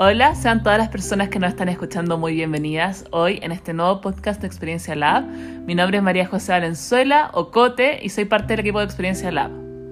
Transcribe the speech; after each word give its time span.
Hola, 0.00 0.36
sean 0.36 0.62
todas 0.62 0.78
las 0.78 0.90
personas 0.90 1.28
que 1.28 1.40
nos 1.40 1.50
están 1.50 1.68
escuchando 1.68 2.18
muy 2.18 2.32
bienvenidas 2.32 3.04
hoy 3.10 3.40
en 3.42 3.50
este 3.50 3.74
nuevo 3.74 4.00
podcast 4.00 4.40
de 4.40 4.46
Experiencia 4.46 4.94
Lab. 4.94 5.24
Mi 5.66 5.74
nombre 5.74 5.96
es 5.96 6.04
María 6.04 6.24
José 6.24 6.52
Valenzuela, 6.52 7.32
o 7.34 7.50
Cote, 7.50 7.98
y 8.00 8.08
soy 8.10 8.24
parte 8.24 8.52
del 8.52 8.60
equipo 8.60 8.78
de 8.78 8.84
Experiencia 8.84 9.32
Lab. 9.32 9.50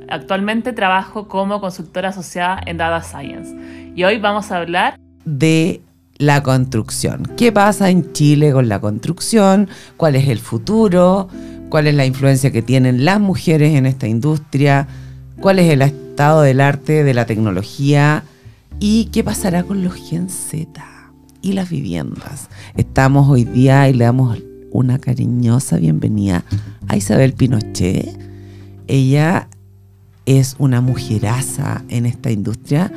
Actualmente 0.08 0.72
trabajo 0.72 1.26
como 1.26 1.60
consultora 1.60 2.10
asociada 2.10 2.60
en 2.66 2.76
Data 2.76 3.02
Science. 3.02 3.52
Y 3.96 4.04
hoy 4.04 4.18
vamos 4.18 4.52
a 4.52 4.58
hablar 4.58 4.96
de 5.24 5.80
la 6.18 6.40
construcción. 6.44 7.24
¿Qué 7.36 7.50
pasa 7.50 7.90
en 7.90 8.12
Chile 8.12 8.52
con 8.52 8.68
la 8.68 8.80
construcción? 8.80 9.68
¿Cuál 9.96 10.14
es 10.14 10.28
el 10.28 10.38
futuro? 10.38 11.28
¿Cuál 11.68 11.88
es 11.88 11.96
la 11.96 12.06
influencia 12.06 12.52
que 12.52 12.62
tienen 12.62 13.04
las 13.04 13.18
mujeres 13.18 13.74
en 13.74 13.86
esta 13.86 14.06
industria? 14.06 14.86
¿Cuál 15.40 15.58
es 15.58 15.68
el 15.68 15.82
estado 15.82 16.42
del 16.42 16.60
arte, 16.60 17.02
de 17.02 17.12
la 17.12 17.26
tecnología? 17.26 18.22
¿Y 18.78 19.06
qué 19.06 19.24
pasará 19.24 19.62
con 19.62 19.82
los 19.82 19.94
Gen 19.94 20.28
Z 20.28 20.82
y 21.40 21.52
las 21.52 21.70
viviendas? 21.70 22.50
Estamos 22.76 23.28
hoy 23.28 23.44
día 23.44 23.88
y 23.88 23.94
le 23.94 24.04
damos 24.04 24.38
una 24.70 24.98
cariñosa 24.98 25.78
bienvenida 25.78 26.44
a 26.86 26.96
Isabel 26.96 27.32
Pinochet. 27.32 28.18
Ella 28.86 29.48
es 30.26 30.56
una 30.58 30.82
mujeraza 30.82 31.84
en 31.88 32.04
esta 32.04 32.30
industria, 32.30 32.92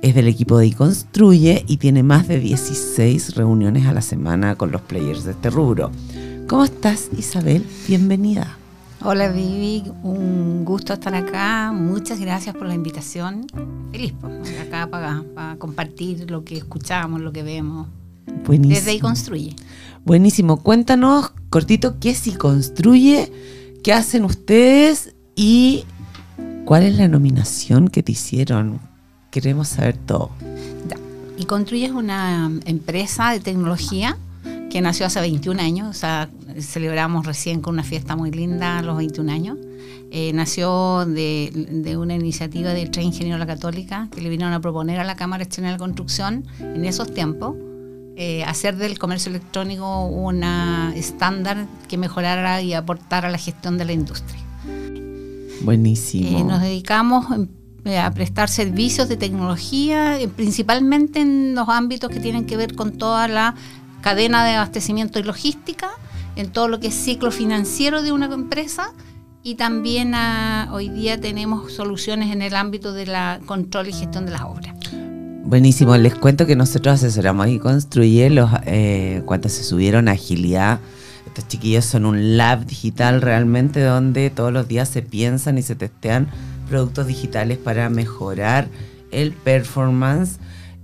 es 0.00 0.14
del 0.14 0.28
equipo 0.28 0.58
de 0.58 0.72
Construye 0.72 1.64
y 1.66 1.78
tiene 1.78 2.04
más 2.04 2.28
de 2.28 2.38
16 2.38 3.34
reuniones 3.34 3.86
a 3.86 3.92
la 3.92 4.02
semana 4.02 4.54
con 4.54 4.70
los 4.70 4.82
players 4.82 5.24
de 5.24 5.32
este 5.32 5.50
rubro. 5.50 5.90
¿Cómo 6.46 6.62
estás, 6.62 7.10
Isabel? 7.18 7.64
Bienvenida. 7.88 8.56
Hola 9.02 9.28
Vivi, 9.28 9.84
un 10.02 10.64
gusto 10.64 10.94
estar 10.94 11.14
acá. 11.14 11.70
Muchas 11.72 12.18
gracias 12.18 12.54
por 12.56 12.66
la 12.66 12.74
invitación. 12.74 13.46
Feliz 13.92 14.14
pues, 14.20 14.58
acá 14.60 14.88
para, 14.88 15.22
compartir 15.58 16.30
lo 16.30 16.44
que 16.44 16.56
escuchamos, 16.56 17.20
lo 17.20 17.32
que 17.32 17.42
vemos. 17.42 17.88
Buenísimo. 18.44 18.74
Desde 18.74 18.90
ahí 18.92 19.00
construye. 19.00 19.54
Buenísimo. 20.04 20.56
Cuéntanos 20.56 21.32
cortito 21.50 21.98
qué 22.00 22.14
si 22.14 22.32
construye, 22.32 23.30
qué 23.84 23.92
hacen 23.92 24.24
ustedes 24.24 25.14
y 25.34 25.84
cuál 26.64 26.82
es 26.82 26.96
la 26.96 27.06
nominación 27.06 27.88
que 27.88 28.02
te 28.02 28.12
hicieron. 28.12 28.80
Queremos 29.30 29.68
saber 29.68 29.96
todo. 29.98 30.30
Y 31.38 31.44
Construye 31.44 31.84
es 31.84 31.92
una 31.92 32.50
empresa 32.64 33.30
de 33.30 33.40
tecnología 33.40 34.16
que 34.70 34.80
nació 34.80 35.06
hace 35.06 35.20
21 35.20 35.60
años, 35.60 35.88
o 35.88 35.92
sea, 35.92 36.30
celebramos 36.60 37.26
recién 37.26 37.60
con 37.60 37.74
una 37.74 37.82
fiesta 37.82 38.16
muy 38.16 38.30
linda 38.30 38.82
los 38.82 38.96
21 38.96 39.32
años. 39.32 39.58
Eh, 40.10 40.32
nació 40.32 41.04
de, 41.04 41.96
una 41.98 42.14
iniciativa 42.14 42.72
de 42.72 42.86
tres 42.86 43.04
ingenieros 43.04 43.40
de 43.40 43.46
la 43.46 43.54
Católica 43.54 44.08
que 44.12 44.20
le 44.20 44.28
vinieron 44.28 44.54
a 44.54 44.60
proponer 44.60 45.00
a 45.00 45.04
la 45.04 45.16
Cámara 45.16 45.42
Externa 45.42 45.72
de 45.72 45.78
Construcción 45.78 46.46
en 46.60 46.84
esos 46.84 47.12
tiempos 47.12 47.56
eh, 48.18 48.44
hacer 48.44 48.76
del 48.76 48.98
comercio 48.98 49.30
electrónico 49.30 50.06
una 50.06 50.92
estándar 50.96 51.66
que 51.88 51.98
mejorara 51.98 52.62
y 52.62 52.72
aportara 52.72 53.28
a 53.28 53.30
la 53.30 53.36
gestión 53.36 53.76
de 53.76 53.84
la 53.84 53.92
industria. 53.92 54.40
Buenísimo. 55.62 56.38
Eh, 56.38 56.44
nos 56.44 56.62
dedicamos 56.62 57.26
a 58.00 58.10
prestar 58.12 58.48
servicios 58.48 59.08
de 59.08 59.16
tecnología, 59.16 60.18
principalmente 60.34 61.20
en 61.20 61.54
los 61.54 61.68
ámbitos 61.68 62.10
que 62.10 62.20
tienen 62.20 62.46
que 62.46 62.56
ver 62.56 62.74
con 62.74 62.96
toda 62.96 63.28
la 63.28 63.54
cadena 64.00 64.44
de 64.44 64.54
abastecimiento 64.54 65.18
y 65.18 65.22
logística, 65.22 65.90
en 66.36 66.50
todo 66.50 66.68
lo 66.68 66.78
que 66.80 66.88
es 66.88 66.94
ciclo 66.94 67.30
financiero 67.30 68.02
de 68.02 68.12
una 68.12 68.26
empresa 68.26 68.92
y 69.42 69.54
también 69.54 70.12
ah, 70.14 70.68
hoy 70.72 70.88
día 70.88 71.20
tenemos 71.20 71.72
soluciones 71.72 72.32
en 72.32 72.42
el 72.42 72.54
ámbito 72.54 72.92
de 72.92 73.06
la 73.06 73.40
control 73.46 73.88
y 73.88 73.92
gestión 73.92 74.26
de 74.26 74.32
las 74.32 74.42
obras. 74.42 74.74
Buenísimo, 75.44 75.96
les 75.96 76.16
cuento 76.16 76.46
que 76.46 76.56
nosotros 76.56 76.96
asesoramos 76.96 77.46
y 77.46 77.60
construye 77.60 78.28
los, 78.30 78.50
eh, 78.64 79.22
cuando 79.24 79.48
se 79.48 79.62
subieron 79.62 80.08
a 80.08 80.12
agilidad. 80.12 80.80
Estos 81.28 81.46
chiquillos 81.46 81.84
son 81.84 82.06
un 82.06 82.36
lab 82.36 82.66
digital 82.66 83.22
realmente 83.22 83.80
donde 83.80 84.30
todos 84.30 84.52
los 84.52 84.66
días 84.66 84.88
se 84.88 85.02
piensan 85.02 85.58
y 85.58 85.62
se 85.62 85.76
testean 85.76 86.28
productos 86.68 87.06
digitales 87.06 87.58
para 87.58 87.88
mejorar 87.88 88.66
el 89.12 89.32
performance 89.32 90.38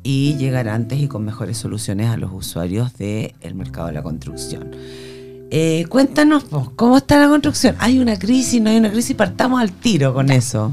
y 0.05 0.37
llegar 0.37 0.69
antes 0.69 1.01
y 1.01 1.09
con 1.09 1.25
mejores 1.25 1.59
soluciones 1.59 2.09
a 2.09 2.17
los 2.17 2.31
usuarios 2.33 2.97
del 2.97 3.55
mercado 3.57 3.89
de 3.89 3.95
la 3.95 4.03
construcción. 4.05 4.71
Eh, 5.55 5.85
cuéntanos, 5.91 6.45
¿cómo 6.77 6.97
está 6.97 7.21
la 7.21 7.29
construcción? 7.29 7.77
¿Hay 7.79 7.99
una 7.99 8.19
crisis? 8.19 8.59
¿No 8.63 8.71
hay 8.71 8.79
una 8.79 8.91
crisis? 8.91 9.15
Partamos 9.15 9.61
al 9.61 9.71
tiro 9.71 10.15
con 10.15 10.31
eso. 10.31 10.73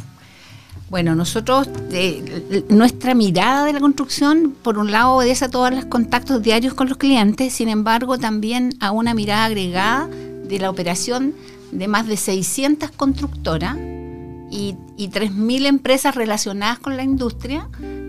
Bueno, 0.90 1.16
nosotros, 1.16 1.70
eh, 1.92 2.66
nuestra 2.70 3.14
mirada 3.14 3.66
de 3.66 3.74
la 3.74 3.82
construcción, 3.82 4.56
por 4.64 4.78
un 4.78 4.90
lado, 4.90 5.16
obedece 5.18 5.44
a 5.44 5.50
todos 5.50 5.72
los 5.72 5.84
contactos 5.84 6.42
diarios 6.42 6.76
con 6.76 6.88
los 6.88 6.98
clientes, 6.98 7.52
sin 7.52 7.68
embargo, 7.68 8.18
también 8.18 8.74
a 8.80 8.92
una 8.92 9.14
mirada 9.14 9.44
agregada 9.44 10.08
de 10.08 10.60
la 10.60 10.70
operación 10.70 11.34
de 11.74 11.90
más 11.90 12.08
de 12.08 12.16
600 12.16 12.92
constructoras 12.92 13.76
y, 14.50 14.78
y 14.96 15.10
3.000 15.10 15.66
empresas 15.66 16.16
relacionadas 16.16 16.80
con 16.80 16.96
la 16.96 17.04
industria 17.04 17.68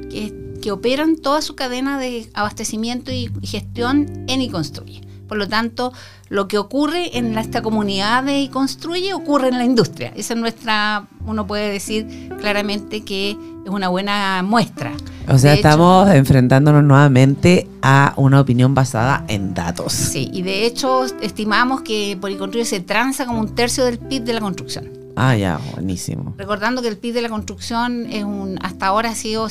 que 0.08 0.38
que 0.60 0.72
operan 0.72 1.16
toda 1.16 1.41
su 1.41 1.54
cadena 1.54 1.98
de 1.98 2.28
abastecimiento 2.34 3.10
y 3.10 3.31
gestión 3.42 4.26
en 4.28 4.42
iConstruye. 4.42 5.09
Por 5.30 5.38
lo 5.38 5.48
tanto, 5.48 5.92
lo 6.28 6.48
que 6.48 6.58
ocurre 6.58 7.16
en 7.16 7.38
esta 7.38 7.62
comunidad 7.62 8.24
de 8.24 8.41
iConstruye 8.41 9.14
ocurre 9.14 9.46
en 9.46 9.58
la 9.58 9.64
industria. 9.64 10.12
Esa 10.16 10.34
es 10.34 10.41
nuestra, 10.41 11.06
uno 11.24 11.46
puede 11.46 11.70
decir 11.70 12.34
claramente 12.41 13.04
que 13.04 13.30
es 13.30 13.70
una 13.70 13.86
buena 13.86 14.42
muestra. 14.42 14.90
O 15.28 15.38
sea, 15.38 15.54
estamos 15.54 16.10
enfrentándonos 16.10 16.82
nuevamente 16.82 17.69
a 17.80 18.12
una 18.16 18.40
opinión 18.40 18.74
basada 18.74 19.24
en 19.28 19.54
datos. 19.54 19.92
Sí, 19.92 20.28
y 20.32 20.42
de 20.42 20.66
hecho 20.66 21.04
estimamos 21.22 21.82
que 21.82 22.19
por 22.20 22.32
iConstruye 22.32 22.64
se 22.64 22.80
transa 22.80 23.24
como 23.24 23.38
un 23.38 23.54
tercio 23.54 23.84
del 23.84 24.00
PIB 24.00 24.24
de 24.24 24.32
la 24.32 24.40
construcción. 24.40 24.90
Ah, 25.14 25.36
ya, 25.36 25.60
buenísimo. 25.74 26.34
Recordando 26.38 26.82
que 26.82 26.88
el 26.88 26.96
PIB 26.98 27.14
de 27.14 27.22
la 27.22 27.28
construcción 27.28 28.06
es 28.10 28.24
un, 28.24 28.58
hasta 28.62 28.88
ahora 28.88 29.10
ha 29.10 29.14
sido 29.14 29.46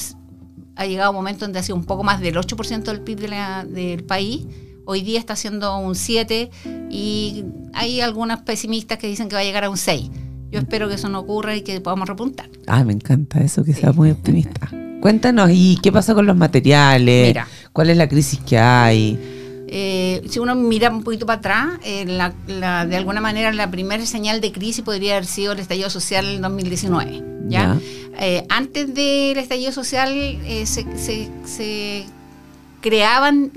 ha 0.80 0.86
llegado 0.86 1.12
un 1.12 1.16
momento 1.18 1.46
donde 1.46 1.60
ha 1.60 1.64
sido 1.64 1.76
un 1.76 1.84
poco 1.84 2.04
más 2.04 2.22
del 2.22 2.36
8% 2.36 2.84
del 2.84 3.02
PIB 3.02 3.30
del 3.68 4.04
país. 4.06 4.46
Hoy 4.92 5.04
día 5.04 5.20
está 5.20 5.36
siendo 5.36 5.78
un 5.78 5.94
7 5.94 6.50
y 6.90 7.46
hay 7.76 8.02
algunas 8.02 8.42
pesimistas 8.42 8.98
que 8.98 9.06
dicen 9.06 9.30
que 9.30 9.36
va 9.36 9.42
a 9.42 9.44
llegar 9.44 9.64
a 9.64 9.70
un 9.70 9.78
6. 9.78 10.10
Yo 10.50 10.58
espero 10.58 10.90
que 10.90 10.96
eso 10.96 11.10
no 11.10 11.20
ocurra 11.20 11.56
y 11.56 11.62
que 11.62 11.80
podamos 11.80 12.10
repuntar. 12.10 12.50
Ah, 12.66 12.84
me 12.84 12.94
encanta 12.94 13.40
eso, 13.40 13.64
que 13.64 13.76
sea 13.76 13.92
muy 13.92 14.10
optimista. 14.10 14.68
Cuéntanos, 15.00 15.52
¿y 15.54 15.78
qué 15.84 15.92
pasa 15.92 16.16
con 16.16 16.26
los 16.26 16.36
materiales? 16.36 17.28
Mira, 17.28 17.48
¿Cuál 17.72 17.92
es 17.92 17.98
la 17.98 18.10
crisis 18.10 18.40
que 18.40 18.58
hay? 18.58 19.20
Eh, 19.68 20.24
si 20.28 20.40
uno 20.40 20.56
mira 20.56 20.90
un 20.90 21.04
poquito 21.04 21.28
para 21.28 21.38
atrás, 21.38 21.68
eh, 21.84 22.08
de 22.48 22.98
alguna 22.98 23.22
manera 23.22 23.54
la 23.54 23.70
primera 23.70 24.04
señal 24.08 24.42
de 24.42 24.52
crisis 24.52 24.84
podría 24.84 25.18
haber 25.18 25.28
sido 25.28 25.52
el 25.52 25.60
estallido 25.60 25.92
social 25.92 26.26
en 26.26 26.42
2019. 26.42 27.24
¿ya? 27.48 27.78
Eh, 28.20 28.44
antes 28.50 28.92
del 28.96 29.38
estallido 29.38 29.72
social 29.72 30.10
se, 30.66 32.08
creaban 32.82 33.52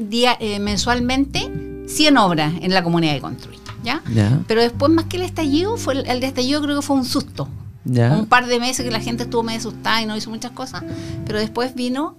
mensualmente 0.61 1.51
100 1.87 2.17
obras 2.17 2.53
en 2.61 2.73
la 2.73 2.83
comunidad 2.83 3.15
de 3.15 3.21
Construy. 3.21 3.59
¿ya? 3.83 4.03
Pero 4.47 4.63
después, 4.63 4.91
más 4.93 5.07
que 5.07 5.17
el 5.17 5.23
estallido, 5.23 5.77
fue 5.77 5.95
el, 5.95 6.07
el 6.07 6.23
estallido 6.23 6.63
creo 6.63 6.77
que 6.77 6.83
fue 6.83 6.97
un 6.97 7.05
susto. 7.05 7.49
Un 7.85 8.27
par 8.27 8.47
de 8.47 8.61
meses 8.61 8.85
que 8.85 8.93
la 8.93 9.01
gente 9.01 9.25
estuvo 9.25 9.43
medio 9.43 9.59
asustada 9.59 10.01
y 10.01 10.07
no 10.07 10.17
hizo 10.17 10.31
muchas 10.31 10.53
cosas, 10.53 10.85
pero 11.27 11.39
después 11.39 11.75
vino 11.75 12.17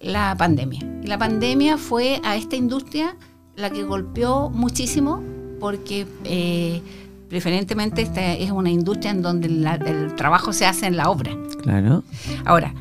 la 0.00 0.34
pandemia. 0.36 0.80
Y 1.02 1.06
la 1.06 1.18
pandemia 1.18 1.76
fue 1.76 2.20
a 2.24 2.36
esta 2.36 2.56
industria 2.56 3.16
la 3.56 3.70
que 3.70 3.82
golpeó 3.82 4.48
muchísimo 4.48 5.22
porque 5.60 6.06
eh, 6.24 6.82
preferentemente 7.28 8.02
esta 8.02 8.32
es 8.32 8.50
una 8.50 8.70
industria 8.70 9.10
en 9.10 9.22
donde 9.22 9.48
el 9.48 10.14
trabajo 10.16 10.52
se 10.52 10.64
hace 10.64 10.86
en 10.86 10.96
la 10.96 11.10
obra. 11.10 11.36
Claro. 11.62 12.02
Ahora, 12.44 12.74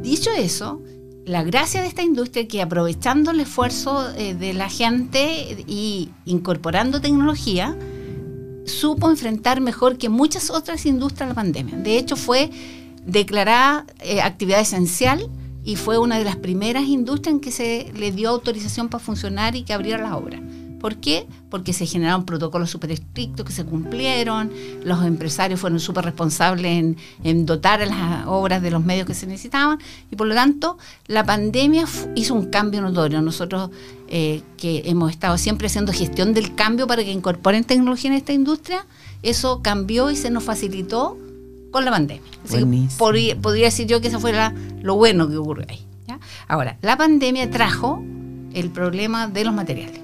dicho 0.00 0.30
eso, 0.30 0.80
la 1.26 1.42
gracia 1.42 1.80
de 1.80 1.88
esta 1.88 2.02
industria 2.02 2.42
es 2.42 2.48
que 2.48 2.60
aprovechando 2.60 3.30
el 3.30 3.40
esfuerzo 3.40 4.10
eh, 4.16 4.34
de 4.34 4.52
la 4.52 4.68
gente 4.68 5.64
y 5.66 6.10
incorporando 6.26 7.00
tecnología, 7.00 7.76
supo 8.66 9.10
enfrentar 9.10 9.60
mejor 9.60 9.96
que 9.96 10.08
muchas 10.08 10.50
otras 10.50 10.84
industrias 10.86 11.28
la 11.30 11.34
pandemia. 11.34 11.76
De 11.76 11.98
hecho, 11.98 12.16
fue 12.16 12.50
declarada 13.06 13.86
eh, 14.00 14.20
actividad 14.20 14.60
esencial 14.60 15.30
y 15.64 15.76
fue 15.76 15.98
una 15.98 16.18
de 16.18 16.24
las 16.24 16.36
primeras 16.36 16.84
industrias 16.84 17.34
en 17.34 17.40
que 17.40 17.50
se 17.50 17.90
le 17.96 18.12
dio 18.12 18.28
autorización 18.28 18.88
para 18.88 19.02
funcionar 19.02 19.56
y 19.56 19.62
que 19.62 19.72
abriera 19.72 20.02
las 20.02 20.12
obras. 20.12 20.40
¿Por 20.84 20.96
qué? 20.96 21.26
Porque 21.48 21.72
se 21.72 21.86
generaron 21.86 22.26
protocolos 22.26 22.68
súper 22.68 22.92
estrictos 22.92 23.46
que 23.46 23.54
se 23.54 23.64
cumplieron, 23.64 24.52
los 24.84 25.02
empresarios 25.02 25.58
fueron 25.58 25.80
súper 25.80 26.04
responsables 26.04 26.94
en, 27.22 27.46
dotar 27.46 27.80
a 27.80 27.86
las 27.86 28.26
obras 28.26 28.60
de 28.60 28.70
los 28.70 28.84
medios 28.84 29.06
que 29.06 29.14
se 29.14 29.26
necesitaban 29.26 29.78
y 30.10 30.16
por 30.16 30.26
lo 30.26 30.34
tanto 30.34 30.76
la 31.06 31.24
pandemia 31.24 31.86
hizo 32.16 32.34
un 32.34 32.50
cambio 32.50 32.82
notorio. 32.82 33.22
Nosotros 33.22 33.70
eh, 34.08 34.42
que 34.58 34.82
hemos 34.84 35.10
estado 35.10 35.38
siempre 35.38 35.68
haciendo 35.68 35.90
gestión 35.90 36.34
del 36.34 36.54
cambio 36.54 36.86
para 36.86 37.02
que 37.02 37.12
incorporen 37.12 37.64
tecnología 37.64 38.10
en 38.10 38.18
esta 38.18 38.34
industria, 38.34 38.84
eso 39.22 39.62
cambió 39.62 40.10
y 40.10 40.16
se 40.16 40.28
nos 40.28 40.44
facilitó 40.44 41.16
con 41.70 41.86
la 41.86 41.92
pandemia. 41.92 42.30
podría, 42.98 43.36
decir 43.64 43.86
yo 43.86 44.02
que 44.02 44.08
eso 44.08 44.20
fue 44.20 44.34
lo 44.82 44.96
bueno 44.96 45.30
que 45.30 45.38
ocurrió 45.38 45.64
ahí. 45.66 45.80
Ahora, 46.46 46.76
la 46.82 46.98
pandemia 46.98 47.50
trajo 47.50 48.04
el 48.52 48.68
problema 48.68 49.28
de 49.28 49.46
los 49.46 49.54
materiales. 49.54 50.03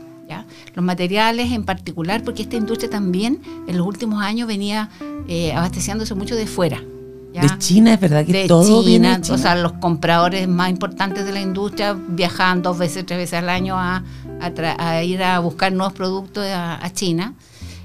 Los 0.81 0.87
materiales 0.87 1.53
en 1.53 1.65
particular, 1.65 2.25
porque 2.25 2.41
esta 2.41 2.56
industria 2.56 2.88
también 2.88 3.43
en 3.69 3.77
los 3.77 3.87
últimos 3.87 4.23
años 4.23 4.49
venía 4.49 4.88
eh, 5.29 5.53
abasteciéndose 5.53 6.15
mucho 6.15 6.35
de 6.37 6.47
fuera. 6.47 6.82
¿ya? 7.35 7.43
De 7.43 7.59
China, 7.59 7.93
es 7.93 8.00
verdad 8.00 8.25
que 8.25 8.32
de 8.32 8.49
todo 8.49 8.65
China, 8.67 8.81
viene 8.87 9.09
de 9.17 9.21
China. 9.21 9.35
o 9.35 9.38
sea, 9.38 9.55
los 9.56 9.73
compradores 9.75 10.49
más 10.49 10.71
importantes 10.71 11.27
de 11.27 11.32
la 11.32 11.41
industria 11.43 11.93
viajaban 11.93 12.62
dos 12.62 12.79
veces, 12.79 13.05
tres 13.05 13.19
veces 13.19 13.35
al 13.41 13.50
año 13.50 13.79
a, 13.79 14.03
a 14.41 14.50
tra- 14.55 14.75
a 14.79 15.03
ir 15.05 15.23
a 15.23 15.38
buscar 15.41 15.71
nuevos 15.71 15.93
productos 15.93 16.47
a, 16.47 16.83
a 16.83 16.93
China. 16.94 17.35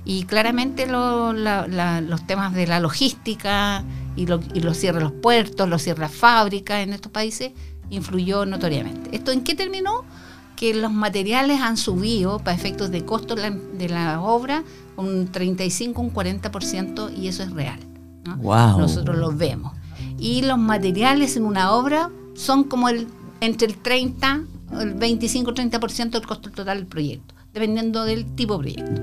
Y 0.05 0.23
claramente 0.23 0.87
lo- 0.87 1.33
la- 1.33 1.67
la- 1.67 1.99
los 1.99 2.25
temas 2.25 2.53
de 2.53 2.65
la 2.65 2.79
logística 2.79 3.83
y, 4.15 4.25
lo- 4.25 4.39
y 4.53 4.61
los 4.61 4.77
cierres 4.77 4.99
de 5.03 5.09
los 5.09 5.19
puertos, 5.21 5.67
los 5.67 5.81
cierres 5.81 5.99
de 5.99 6.05
las 6.07 6.15
fábricas 6.15 6.81
en 6.81 6.93
estos 6.93 7.11
países 7.11 7.51
influyó 7.89 8.45
notoriamente. 8.45 9.13
¿Esto 9.13 9.31
en 9.33 9.41
qué 9.43 9.53
terminó? 9.53 10.05
Que 10.55 10.73
los 10.73 10.91
materiales 10.91 11.61
han 11.61 11.77
subido 11.77 12.39
para 12.39 12.55
efectos 12.55 12.91
de 12.91 13.03
costo 13.05 13.35
de 13.35 13.89
la, 13.89 14.21
obra 14.21 14.63
un 14.97 15.27
35, 15.27 16.01
un 16.01 16.13
40% 16.13 17.11
y 17.17 17.27
eso 17.27 17.43
es 17.43 17.51
real. 17.51 17.79
Nosotros 18.25 19.17
los 19.17 19.37
vemos. 19.37 19.73
Y 20.17 20.43
los 20.43 20.57
materiales 20.57 21.35
en 21.35 21.43
una 21.43 21.73
obra 21.73 22.09
son 22.35 22.63
como 22.63 22.89
el 22.89 23.07
entre 23.41 23.67
el 23.67 23.77
30, 23.77 24.43
el 24.79 24.97
25-30% 24.97 26.09
del 26.11 26.25
costo 26.25 26.49
total 26.51 26.77
del 26.77 26.87
proyecto, 26.87 27.35
dependiendo 27.53 28.05
del 28.05 28.25
tipo 28.35 28.57
de 28.57 28.59
proyecto. 28.59 29.01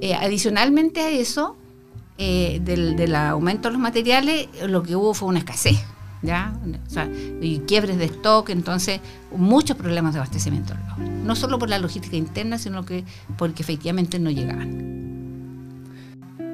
Eh, 0.00 0.14
adicionalmente 0.14 1.00
a 1.00 1.10
eso, 1.10 1.56
eh, 2.18 2.60
del, 2.62 2.96
del 2.96 3.14
aumento 3.14 3.68
de 3.68 3.72
los 3.72 3.80
materiales, 3.80 4.48
lo 4.66 4.82
que 4.82 4.96
hubo 4.96 5.14
fue 5.14 5.28
una 5.28 5.38
escasez, 5.38 5.78
¿ya? 6.22 6.52
O 6.86 6.90
sea, 6.90 7.08
y 7.40 7.60
quiebres 7.66 7.98
de 7.98 8.04
stock, 8.06 8.50
entonces 8.50 9.00
muchos 9.36 9.76
problemas 9.76 10.14
de 10.14 10.20
abastecimiento. 10.20 10.74
No 11.24 11.34
solo 11.36 11.58
por 11.58 11.68
la 11.68 11.78
logística 11.78 12.16
interna, 12.16 12.58
sino 12.58 12.84
que 12.84 13.04
porque 13.36 13.62
efectivamente 13.62 14.18
no 14.18 14.30
llegaban. 14.30 14.96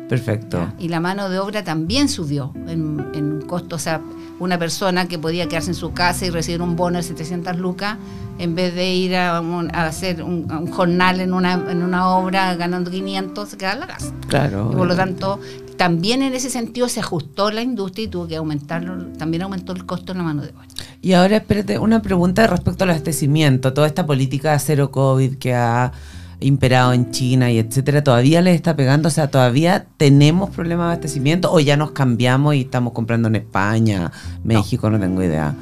Perfecto. 0.08 0.58
¿ya? 0.58 0.74
Y 0.78 0.88
la 0.88 1.00
mano 1.00 1.28
de 1.30 1.38
obra 1.38 1.64
también 1.64 2.08
subió 2.08 2.52
en, 2.66 3.06
en 3.14 3.40
costo. 3.42 3.76
O 3.76 3.78
sea, 3.78 4.00
una 4.38 4.58
persona 4.58 5.08
que 5.08 5.18
podía 5.18 5.48
quedarse 5.48 5.70
en 5.70 5.74
su 5.74 5.92
casa 5.92 6.26
y 6.26 6.30
recibir 6.30 6.60
un 6.60 6.76
bono 6.76 6.98
de 6.98 7.02
700 7.02 7.56
lucas, 7.58 7.96
en 8.38 8.54
vez 8.54 8.74
de 8.74 8.92
ir 8.92 9.16
a, 9.16 9.40
un- 9.40 9.74
a 9.74 9.86
hacer 9.86 10.22
un, 10.22 10.50
a 10.50 10.58
un 10.58 10.66
jornal 10.70 11.20
en 11.20 11.32
una, 11.32 11.52
en 11.70 11.82
una 11.82 12.08
obra 12.10 12.54
ganando 12.56 12.90
500, 12.90 13.48
se 13.48 13.56
queda 13.56 13.72
en 13.74 13.80
la 13.80 13.86
casa. 13.86 14.12
Claro. 14.28 14.70
Y 14.72 14.76
por 14.76 14.86
lo 14.86 14.96
tanto, 14.96 15.38
también 15.82 16.22
en 16.22 16.32
ese 16.32 16.48
sentido 16.48 16.88
se 16.88 17.00
ajustó 17.00 17.50
la 17.50 17.60
industria 17.60 18.04
y 18.04 18.06
tuvo 18.06 18.28
que 18.28 18.36
aumentarlo, 18.36 19.04
también 19.18 19.42
aumentó 19.42 19.72
el 19.72 19.84
costo 19.84 20.12
en 20.12 20.18
la 20.18 20.22
mano 20.22 20.42
de 20.42 20.50
obra. 20.50 20.64
Y 21.00 21.14
ahora, 21.14 21.38
espérate, 21.38 21.76
una 21.76 22.00
pregunta 22.00 22.46
respecto 22.46 22.84
al 22.84 22.90
abastecimiento. 22.90 23.72
Toda 23.72 23.88
esta 23.88 24.06
política 24.06 24.52
de 24.52 24.60
cero 24.60 24.92
COVID 24.92 25.38
que 25.38 25.54
ha 25.54 25.90
imperado 26.38 26.92
en 26.92 27.10
China 27.10 27.50
y 27.50 27.58
etcétera, 27.58 28.04
¿todavía 28.04 28.40
les 28.42 28.54
está 28.54 28.76
pegando? 28.76 29.08
O 29.08 29.10
sea, 29.10 29.26
¿todavía 29.26 29.86
tenemos 29.96 30.50
problemas 30.50 30.84
de 30.84 30.92
abastecimiento 30.92 31.50
o 31.50 31.58
ya 31.58 31.76
nos 31.76 31.90
cambiamos 31.90 32.54
y 32.54 32.60
estamos 32.60 32.92
comprando 32.92 33.26
en 33.26 33.34
España, 33.34 34.12
México? 34.44 34.88
No, 34.88 35.00
tengo 35.00 35.20
idea. 35.20 35.56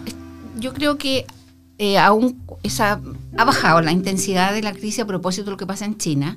Yo 0.58 0.74
creo 0.74 0.98
que 0.98 1.24
eh, 1.80 1.98
aún 1.98 2.38
esa, 2.62 3.00
ha 3.38 3.44
bajado 3.44 3.80
la 3.80 3.90
intensidad 3.90 4.52
de 4.52 4.60
la 4.62 4.72
crisis 4.72 5.00
a 5.00 5.06
propósito 5.06 5.46
de 5.46 5.50
lo 5.52 5.56
que 5.56 5.66
pasa 5.66 5.84
en 5.86 5.96
China. 5.96 6.36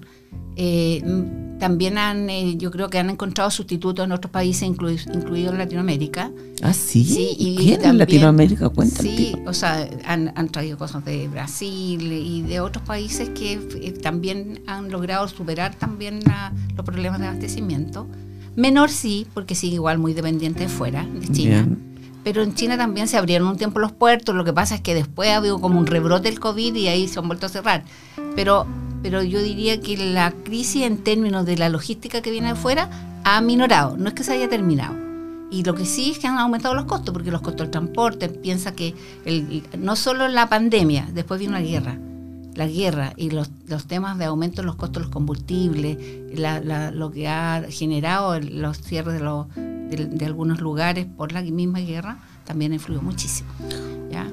Eh, 0.56 1.02
mm, 1.06 1.60
también 1.60 1.98
han, 1.98 2.30
eh, 2.30 2.56
yo 2.58 2.72
creo 2.72 2.90
que 2.90 2.98
han 3.00 3.10
encontrado 3.10 3.50
sustitutos 3.52 4.06
en 4.06 4.12
otros 4.12 4.32
países, 4.32 4.68
inclui- 4.68 5.06
incluido 5.14 5.52
en 5.52 5.58
Latinoamérica. 5.58 6.32
¿Ah, 6.62 6.74
sí? 6.74 7.04
Sí, 7.06 7.36
y 7.38 7.56
¿Quién 7.58 7.84
en 7.86 7.98
Latinoamérica? 7.98 8.70
Cuéntame. 8.70 9.10
Sí, 9.18 9.36
o 9.46 9.54
sea, 9.54 9.88
han, 10.06 10.32
han 10.36 10.50
traído 10.50 10.78
cosas 10.78 11.04
de 11.06 11.28
Brasil 11.28 12.02
y 12.12 12.42
de 12.44 12.60
otros 12.60 12.84
países 12.86 13.30
que 13.30 13.54
eh, 13.82 13.92
también 14.02 14.62
han 14.68 14.92
logrado 14.92 15.28
superar 15.28 15.76
también 15.76 16.20
la- 16.26 16.54
los 16.76 16.86
problemas 16.86 17.20
de 17.20 17.28
abastecimiento. 17.28 18.08
Menor 18.56 18.90
sí, 18.92 19.26
porque 19.34 19.56
sigue 19.56 19.76
igual 19.76 19.98
muy 20.00 20.14
dependiente 20.14 20.62
de 20.64 20.70
fuera, 20.70 21.06
de 21.06 21.28
China. 21.30 21.64
Bien. 21.64 21.93
Pero 22.24 22.42
en 22.42 22.56
China 22.56 22.78
también 22.78 23.08
se 23.08 23.18
abrieron 23.18 23.48
un 23.48 23.58
tiempo 23.58 23.80
los 23.80 23.92
puertos, 23.92 24.34
lo 24.36 24.46
que 24.46 24.54
pasa 24.54 24.76
es 24.76 24.82
que 24.82 24.94
después 24.96 25.30
ha 25.30 25.38
habido 25.38 25.60
como 25.60 25.78
un 25.80 25.86
rebrote 25.88 26.30
del 26.30 26.40
COVID 26.40 26.74
y 26.76 26.88
ahí 26.88 27.08
se 27.08 27.20
han 27.20 27.28
vuelto 27.28 27.46
a 27.48 27.50
cerrar. 27.50 27.84
Pero, 28.36 28.66
pero 29.02 29.22
yo 29.24 29.42
diría 29.42 29.82
que 29.82 29.98
la 29.98 30.32
crisis 30.32 30.84
en 30.84 30.98
términos 31.00 31.46
de 31.46 31.58
la 31.58 31.70
logística 31.70 32.22
que 32.22 32.32
viene 32.32 32.50
de 32.50 32.56
fuera 32.56 32.90
ha 33.26 33.42
minorado, 33.42 33.98
no 33.98 34.08
es 34.08 34.14
que 34.14 34.24
se 34.24 34.34
haya 34.34 34.48
terminado. 34.50 34.96
Y 35.52 35.64
lo 35.64 35.76
que 35.76 35.86
sí 35.86 36.12
es 36.12 36.20
que 36.20 36.28
han 36.28 36.40
aumentado 36.40 36.74
los 36.74 36.86
costos, 36.86 37.14
porque 37.14 37.30
los 37.30 37.42
costos 37.42 37.66
del 37.66 37.72
transporte, 37.72 38.28
piensa 38.30 38.72
que 38.74 38.96
el, 39.26 39.64
no 39.78 39.96
solo 39.96 40.28
la 40.28 40.50
pandemia, 40.50 41.10
después 41.14 41.40
vino 41.40 41.54
la 41.54 41.62
guerra, 41.62 41.98
la 42.56 42.68
guerra 42.68 43.14
y 43.18 43.30
los, 43.32 43.50
temas 43.88 44.18
de 44.18 44.26
aumento 44.26 44.62
en 44.62 44.68
los 44.68 44.76
costos 44.78 45.02
de 45.02 45.06
los 45.08 45.14
combustibles, 45.14 45.98
la- 46.34 46.90
lo 46.92 47.12
que 47.12 47.28
ha 47.28 47.64
generado 47.70 48.40
los 48.40 48.80
cierres 48.80 49.14
de, 49.16 49.20
los, 49.20 49.46
de, 49.90 50.06
de 50.06 50.26
algunos 50.26 50.60
lugares 50.62 51.06
por 51.18 51.32
la 51.32 51.42
misma 51.42 51.80
guerra, 51.80 52.20
también 52.46 52.74
influyó 52.74 53.02
muchísimo. 53.02 53.50
¿ya? 54.12 54.28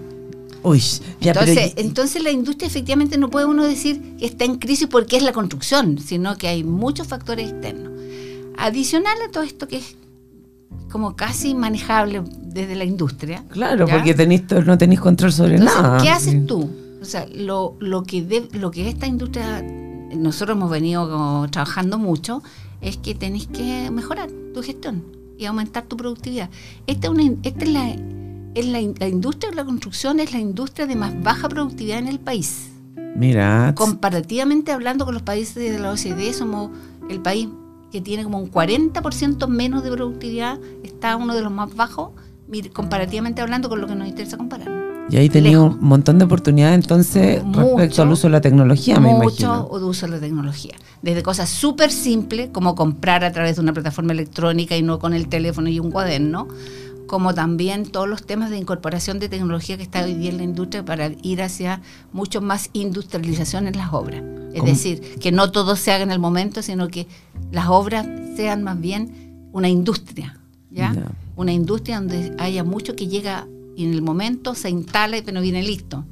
Uy, 0.62 0.80
ya, 1.20 1.32
pero- 1.32 1.46
entonces, 1.46 1.72
entonces 1.76 2.22
la 2.22 2.30
industria 2.30 2.66
efectivamente 2.66 3.16
no 3.18 3.30
puede 3.30 3.46
uno 3.46 3.64
decir 3.64 4.16
que 4.18 4.26
está 4.26 4.44
en 4.44 4.56
crisis 4.58 4.88
porque 4.88 5.16
es 5.16 5.22
la 5.22 5.32
construcción, 5.32 5.98
sino 5.98 6.36
que 6.36 6.48
hay 6.48 6.64
muchos 6.64 7.06
factores 7.08 7.50
externos. 7.50 7.90
Adicional 8.58 9.16
a 9.26 9.30
todo 9.30 9.42
esto 9.42 9.66
que 9.68 9.78
es 9.78 9.96
como 10.90 11.16
casi 11.16 11.54
manejable 11.54 12.22
desde 12.42 12.74
la 12.74 12.84
industria. 12.84 13.44
claro, 13.48 13.86
¿ya? 13.86 13.94
porque 13.94 14.12
tenéis, 14.14 14.42
no 14.66 14.76
tenéis 14.76 15.00
control 15.00 15.32
sobre 15.32 15.54
Entonces, 15.56 15.80
nada. 15.82 16.02
¿qué 16.02 16.10
haces 16.10 16.46
tú? 16.46 16.68
O 17.00 17.04
sea, 17.04 17.26
lo, 17.34 17.76
lo, 17.80 18.02
que 18.02 18.22
de- 18.22 18.48
lo 18.52 18.70
que 18.70 18.88
esta 18.88 19.06
industria, 19.06 19.62
nosotros 20.14 20.56
hemos 20.56 20.70
venido 20.70 21.08
como 21.08 21.48
trabajando 21.50 21.96
mucho, 21.98 22.42
es 22.82 22.96
que 22.98 23.14
tenés 23.14 23.46
que 23.46 23.90
mejorar 23.90 24.28
tu 24.52 24.62
gestión 24.62 25.04
y 25.40 25.46
aumentar 25.46 25.84
tu 25.84 25.96
productividad. 25.96 26.50
Esta 26.86 27.06
es, 27.08 27.12
una, 27.12 27.22
esta 27.42 27.64
es, 27.64 27.70
la, 27.70 27.88
es 28.54 28.66
la, 28.66 28.80
la 28.98 29.08
industria 29.08 29.50
de 29.50 29.56
la 29.56 29.64
construcción, 29.64 30.20
es 30.20 30.32
la 30.32 30.38
industria 30.38 30.86
de 30.86 30.96
más 30.96 31.20
baja 31.22 31.48
productividad 31.48 31.98
en 31.98 32.08
el 32.08 32.20
país. 32.20 32.70
Mira, 33.16 33.74
Comparativamente 33.76 34.70
hablando 34.72 35.04
con 35.04 35.14
los 35.14 35.22
países 35.22 35.54
de 35.56 35.78
la 35.78 35.90
OCDE, 35.92 36.32
somos 36.32 36.70
el 37.08 37.20
país 37.20 37.48
que 37.90 38.00
tiene 38.00 38.22
como 38.22 38.38
un 38.38 38.50
40% 38.50 39.48
menos 39.48 39.82
de 39.82 39.90
productividad, 39.90 40.60
está 40.84 41.16
uno 41.16 41.34
de 41.34 41.42
los 41.42 41.50
más 41.50 41.74
bajos, 41.74 42.10
comparativamente 42.72 43.42
hablando 43.42 43.68
con 43.68 43.80
lo 43.80 43.86
que 43.86 43.94
nos 43.96 44.06
interesa 44.08 44.36
comparar. 44.36 44.68
y 45.10 45.16
ahí 45.16 45.28
tenía 45.28 45.60
un 45.60 45.78
montón 45.80 46.18
de 46.18 46.24
oportunidades 46.24 46.76
entonces 46.76 47.42
respecto 47.42 47.76
Mucho, 47.78 48.02
al 48.02 48.10
uso 48.12 48.26
de 48.28 48.32
la 48.32 48.40
tecnología, 48.40 49.00
me 49.00 49.08
mucho 49.12 49.44
imagino. 49.44 49.78
de 49.78 49.84
uso 49.84 50.06
de 50.06 50.12
la 50.12 50.20
tecnología. 50.20 50.74
Desde 51.02 51.22
cosas 51.22 51.48
súper 51.48 51.90
simples, 51.90 52.50
como 52.52 52.74
comprar 52.74 53.24
a 53.24 53.32
través 53.32 53.56
de 53.56 53.62
una 53.62 53.72
plataforma 53.72 54.12
electrónica 54.12 54.76
y 54.76 54.82
no 54.82 54.98
con 54.98 55.14
el 55.14 55.28
teléfono 55.28 55.68
y 55.68 55.80
un 55.80 55.90
cuaderno, 55.90 56.48
como 57.06 57.34
también 57.34 57.86
todos 57.86 58.08
los 58.08 58.24
temas 58.24 58.50
de 58.50 58.58
incorporación 58.58 59.18
de 59.18 59.28
tecnología 59.28 59.76
que 59.76 59.82
está 59.82 60.04
hoy 60.04 60.14
día 60.14 60.30
en 60.30 60.36
la 60.36 60.44
industria 60.44 60.84
para 60.84 61.10
ir 61.22 61.42
hacia 61.42 61.80
mucho 62.12 62.40
más 62.40 62.70
industrialización 62.72 63.66
en 63.66 63.76
las 63.76 63.92
obras. 63.92 64.22
Es 64.52 64.60
¿Cómo? 64.60 64.70
decir, 64.70 65.18
que 65.18 65.32
no 65.32 65.50
todo 65.50 65.74
se 65.74 65.90
haga 65.90 66.04
en 66.04 66.12
el 66.12 66.18
momento, 66.18 66.62
sino 66.62 66.88
que 66.88 67.08
las 67.50 67.68
obras 67.68 68.06
sean 68.36 68.62
más 68.62 68.80
bien 68.80 69.48
una 69.52 69.68
industria, 69.68 70.38
¿ya? 70.70 70.94
Una 71.34 71.52
industria 71.52 71.96
donde 71.96 72.34
haya 72.38 72.62
mucho 72.62 72.94
que 72.94 73.08
llega 73.08 73.48
en 73.76 73.92
el 73.92 74.02
momento 74.02 74.54
se 74.54 74.70
instala 74.70 75.18
y 75.18 75.22
pero 75.22 75.40
viene 75.40 75.62
listo, 75.62 76.04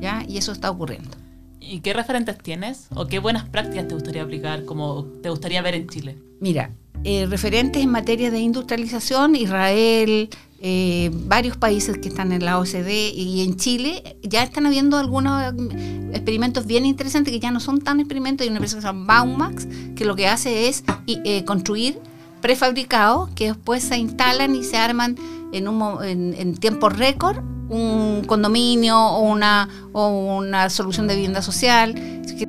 ¿ya? 0.00 0.24
Y 0.28 0.38
eso 0.38 0.52
está 0.52 0.70
ocurriendo. 0.70 1.23
¿Y 1.66 1.80
qué 1.80 1.92
referentes 1.92 2.38
tienes? 2.38 2.88
¿O 2.94 3.06
qué 3.06 3.18
buenas 3.18 3.48
prácticas 3.48 3.88
te 3.88 3.94
gustaría 3.94 4.22
aplicar, 4.22 4.64
como 4.64 5.04
te 5.22 5.30
gustaría 5.30 5.62
ver 5.62 5.74
en 5.74 5.88
Chile? 5.88 6.18
Mira, 6.40 6.70
eh, 7.04 7.26
referentes 7.26 7.82
en 7.82 7.90
materia 7.90 8.30
de 8.30 8.40
industrialización, 8.40 9.36
Israel, 9.36 10.30
eh, 10.60 11.10
varios 11.12 11.56
países 11.56 11.98
que 11.98 12.08
están 12.08 12.32
en 12.32 12.44
la 12.44 12.58
OCDE 12.58 13.10
y 13.10 13.42
en 13.42 13.56
Chile, 13.56 14.16
ya 14.22 14.42
están 14.42 14.66
habiendo 14.66 14.96
algunos 14.96 15.52
experimentos 16.12 16.66
bien 16.66 16.86
interesantes 16.86 17.32
que 17.32 17.40
ya 17.40 17.50
no 17.50 17.60
son 17.60 17.80
tan 17.80 18.00
experimentos. 18.00 18.44
Hay 18.44 18.48
una 18.48 18.58
empresa 18.58 18.76
que 18.76 18.82
se 18.82 18.86
llama 18.86 19.04
Baumax, 19.06 19.66
que 19.96 20.04
lo 20.04 20.16
que 20.16 20.28
hace 20.28 20.68
es 20.68 20.84
eh, 21.06 21.44
construir 21.44 21.98
prefabricados 22.40 23.30
que 23.30 23.48
después 23.48 23.82
se 23.82 23.96
instalan 23.98 24.54
y 24.54 24.64
se 24.64 24.76
arman 24.76 25.16
en, 25.52 25.68
un, 25.68 26.04
en, 26.04 26.34
en 26.34 26.56
tiempo 26.56 26.88
récord 26.88 27.38
un 27.74 28.24
condominio 28.24 28.98
o 28.98 29.20
una, 29.20 29.68
o 29.92 30.36
una 30.36 30.70
solución 30.70 31.06
de 31.06 31.14
vivienda 31.14 31.42
social, 31.42 31.94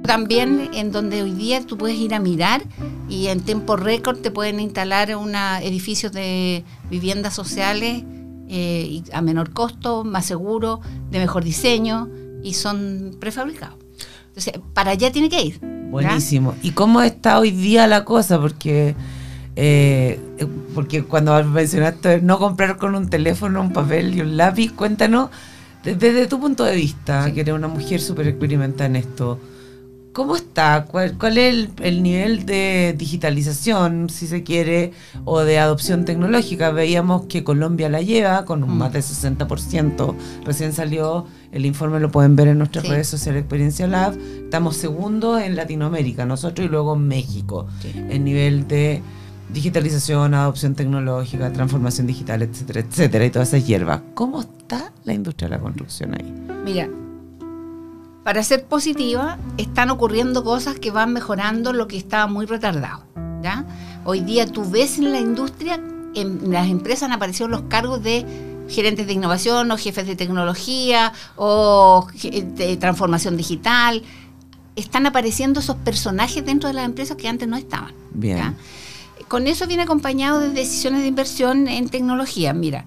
también 0.03 0.69
en 0.73 0.91
donde 0.91 1.23
hoy 1.23 1.31
día 1.31 1.65
tú 1.65 1.77
puedes 1.77 1.97
ir 1.97 2.13
a 2.13 2.19
mirar 2.19 2.63
y 3.09 3.27
en 3.27 3.41
tiempo 3.41 3.75
récord 3.75 4.19
te 4.19 4.31
pueden 4.31 4.59
instalar 4.59 5.15
una 5.15 5.61
edificios 5.61 6.11
de 6.11 6.63
viviendas 6.89 7.33
sociales 7.33 8.03
eh, 8.47 9.03
a 9.13 9.21
menor 9.21 9.51
costo, 9.51 10.03
más 10.03 10.25
seguro, 10.25 10.81
de 11.11 11.19
mejor 11.19 11.43
diseño 11.43 12.09
y 12.43 12.53
son 12.53 13.15
prefabricados. 13.19 13.77
Entonces, 14.27 14.53
para 14.73 14.91
allá 14.91 15.11
tiene 15.11 15.29
que 15.29 15.41
ir. 15.41 15.59
Buenísimo. 15.89 16.55
¿Y 16.61 16.71
cómo 16.71 17.01
está 17.01 17.39
hoy 17.39 17.51
día 17.51 17.87
la 17.87 18.03
cosa? 18.03 18.39
Porque 18.39 18.95
eh, 19.55 20.19
porque 20.73 21.03
cuando 21.03 21.41
mencionaste 21.43 22.21
no 22.21 22.37
comprar 22.39 22.77
con 22.77 22.95
un 22.95 23.09
teléfono, 23.09 23.61
un 23.61 23.71
papel 23.73 24.15
y 24.15 24.21
un 24.21 24.37
lápiz, 24.37 24.71
cuéntanos 24.73 25.29
Desde 25.83 26.25
tu 26.27 26.39
punto 26.39 26.63
de 26.63 26.75
vista, 26.75 27.31
que 27.31 27.41
eres 27.41 27.53
una 27.53 27.67
mujer 27.67 28.01
súper 28.01 28.27
experimentada 28.27 28.87
en 28.87 28.95
esto, 28.95 29.39
¿cómo 30.13 30.35
está? 30.35 30.85
¿Cuál, 30.89 31.15
cuál 31.17 31.37
es 31.37 31.53
el, 31.53 31.69
el 31.83 32.01
nivel 32.01 32.45
de 32.47 32.95
digitalización, 32.97 34.09
si 34.09 34.25
se 34.25 34.41
quiere, 34.41 34.93
o 35.25 35.41
de 35.41 35.59
adopción 35.59 36.03
tecnológica? 36.03 36.71
Veíamos 36.71 37.25
que 37.27 37.43
Colombia 37.43 37.87
la 37.89 38.01
lleva 38.01 38.45
con 38.45 38.63
un 38.63 38.71
Mm. 38.71 38.77
más 38.79 38.93
de 38.93 39.01
60%. 39.03 40.15
Recién 40.43 40.73
salió 40.73 41.27
el 41.51 41.67
informe, 41.67 41.99
lo 41.99 42.09
pueden 42.09 42.35
ver 42.35 42.47
en 42.47 42.57
nuestras 42.57 42.83
Sí. 42.85 42.89
redes 42.89 43.07
sociales 43.07 43.41
Experiencia 43.41 43.85
Lab. 43.85 44.17
Estamos 44.45 44.77
segundos 44.77 45.39
en 45.43 45.55
Latinoamérica, 45.55 46.25
nosotros 46.25 46.65
y 46.65 46.69
luego 46.69 46.95
en 46.95 47.07
México, 47.07 47.67
Sí. 47.81 47.91
en 47.95 48.23
nivel 48.23 48.67
de 48.67 49.03
digitalización, 49.49 50.33
adopción 50.33 50.75
tecnológica, 50.75 51.51
transformación 51.51 52.07
digital, 52.07 52.41
etcétera, 52.41 52.81
etcétera, 52.81 53.25
y 53.25 53.29
todas 53.29 53.49
esas 53.49 53.67
hierbas. 53.67 54.01
¿Cómo 54.13 54.41
está 54.41 54.91
la 55.03 55.13
industria 55.13 55.49
de 55.49 55.55
la 55.55 55.61
construcción 55.61 56.15
ahí? 56.15 56.33
Mira, 56.63 56.89
para 58.23 58.41
ser 58.41 58.65
positiva, 58.65 59.37
están 59.57 59.91
ocurriendo 59.91 60.43
cosas 60.43 60.79
que 60.79 60.89
van 60.89 61.13
mejorando 61.13 61.73
lo 61.73 61.87
que 61.87 61.97
estaba 61.97 62.25
muy 62.25 62.47
retardado. 62.47 63.03
¿ya? 63.43 63.65
Hoy 64.03 64.21
día 64.21 64.47
tú 64.47 64.67
ves 64.69 64.97
en 64.97 65.11
la 65.11 65.19
industria, 65.19 65.79
en 66.15 66.51
las 66.51 66.67
empresas 66.67 67.03
han 67.03 67.11
aparecido 67.11 67.47
los 67.47 67.61
cargos 67.63 68.01
de 68.01 68.25
gerentes 68.67 69.05
de 69.05 69.13
innovación 69.13 69.69
o 69.69 69.77
jefes 69.77 70.07
de 70.07 70.15
tecnología 70.15 71.13
o 71.35 72.07
de 72.13 72.77
transformación 72.77 73.37
digital. 73.37 74.01
Están 74.75 75.05
apareciendo 75.05 75.59
esos 75.59 75.75
personajes 75.77 76.43
dentro 76.43 76.67
de 76.67 76.73
las 76.73 76.85
empresas 76.85 77.15
que 77.17 77.27
antes 77.27 77.47
no 77.47 77.57
estaban. 77.57 77.93
Bien. 78.11 78.37
¿ya? 78.37 78.53
Con 79.27 79.47
eso 79.47 79.67
viene 79.67 79.83
acompañado 79.83 80.39
de 80.39 80.49
decisiones 80.49 81.01
de 81.01 81.07
inversión 81.07 81.67
en 81.67 81.89
tecnología. 81.89 82.53
Mira, 82.53 82.85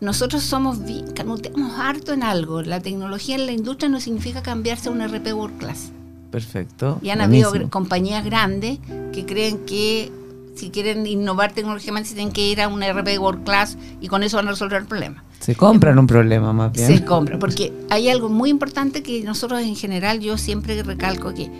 nosotros 0.00 0.42
somos 0.42 0.78
canuteamos 1.14 1.78
harto 1.78 2.12
en 2.12 2.22
algo. 2.22 2.62
La 2.62 2.80
tecnología 2.80 3.34
en 3.36 3.46
la 3.46 3.52
industria 3.52 3.88
no 3.88 4.00
significa 4.00 4.42
cambiarse 4.42 4.88
a 4.88 4.92
un 4.92 5.06
RP 5.06 5.32
World 5.32 5.58
Class. 5.58 5.90
Perfecto. 6.30 6.98
Y 7.02 7.10
han 7.10 7.20
habido 7.20 7.50
buenísimo. 7.50 7.70
compañías 7.70 8.24
grandes 8.24 8.78
que 9.12 9.24
creen 9.24 9.58
que 9.66 10.12
si 10.54 10.70
quieren 10.70 11.06
innovar 11.06 11.52
tecnológicamente 11.52 12.10
tienen 12.10 12.32
que 12.32 12.46
ir 12.46 12.60
a 12.60 12.68
un 12.68 12.82
RP 12.82 13.18
World 13.18 13.44
Class 13.44 13.78
y 14.00 14.08
con 14.08 14.22
eso 14.22 14.36
van 14.36 14.48
a 14.48 14.50
resolver 14.50 14.80
el 14.82 14.86
problema. 14.86 15.24
Se 15.38 15.54
compran 15.54 15.98
un 15.98 16.06
problema 16.06 16.52
más 16.52 16.72
bien. 16.72 16.86
Se 16.86 17.04
compra. 17.04 17.38
Porque 17.38 17.72
hay 17.90 18.08
algo 18.08 18.28
muy 18.28 18.50
importante 18.50 19.02
que 19.02 19.22
nosotros 19.22 19.62
en 19.62 19.76
general, 19.76 20.20
yo 20.20 20.36
siempre 20.36 20.82
recalco 20.82 21.32
que 21.32 21.50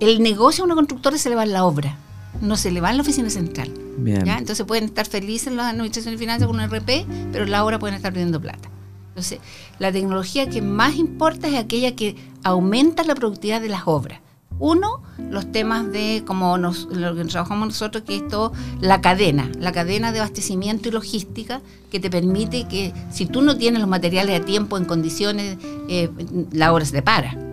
el 0.00 0.22
negocio 0.22 0.64
a 0.64 0.66
una 0.66 0.74
constructora 0.74 1.18
se 1.18 1.28
le 1.28 1.36
va 1.36 1.44
en 1.44 1.52
la 1.52 1.64
obra, 1.64 1.98
no 2.40 2.56
se 2.56 2.70
le 2.70 2.80
va 2.80 2.90
en 2.90 2.96
la 2.96 3.02
oficina 3.02 3.30
central. 3.30 3.72
Bien. 3.98 4.24
¿ya? 4.24 4.38
Entonces 4.38 4.64
pueden 4.66 4.84
estar 4.84 5.06
felices 5.06 5.48
en 5.48 5.56
la 5.56 5.70
administración 5.70 6.14
de 6.14 6.18
finanzas 6.18 6.46
con 6.46 6.60
un 6.60 6.68
RP, 6.68 7.06
pero 7.32 7.46
la 7.46 7.64
obra 7.64 7.78
pueden 7.78 7.96
estar 7.96 8.12
perdiendo 8.12 8.40
plata. 8.40 8.68
Entonces, 9.08 9.40
la 9.78 9.90
tecnología 9.90 10.48
que 10.50 10.60
más 10.60 10.96
importa 10.96 11.48
es 11.48 11.54
aquella 11.54 11.96
que 11.96 12.16
aumenta 12.44 13.02
la 13.02 13.14
productividad 13.14 13.62
de 13.62 13.70
las 13.70 13.82
obras. 13.86 14.20
Uno, 14.58 15.02
los 15.30 15.50
temas 15.52 15.90
de 15.90 16.22
como 16.26 16.56
nos, 16.58 16.84
lo 16.84 17.14
que 17.14 17.24
trabajamos 17.24 17.68
nosotros, 17.68 18.04
que 18.04 18.16
es 18.16 18.28
todo 18.28 18.52
la 18.80 19.00
cadena, 19.00 19.50
la 19.58 19.72
cadena 19.72 20.12
de 20.12 20.20
abastecimiento 20.20 20.88
y 20.88 20.92
logística, 20.92 21.60
que 21.90 22.00
te 22.00 22.10
permite 22.10 22.66
que 22.68 22.92
si 23.10 23.26
tú 23.26 23.42
no 23.42 23.56
tienes 23.56 23.80
los 23.80 23.88
materiales 23.88 24.40
a 24.40 24.44
tiempo, 24.44 24.76
en 24.76 24.84
condiciones, 24.84 25.58
eh, 25.88 26.10
la 26.52 26.72
obra 26.72 26.84
se 26.84 26.92
te 26.92 27.02
para. 27.02 27.45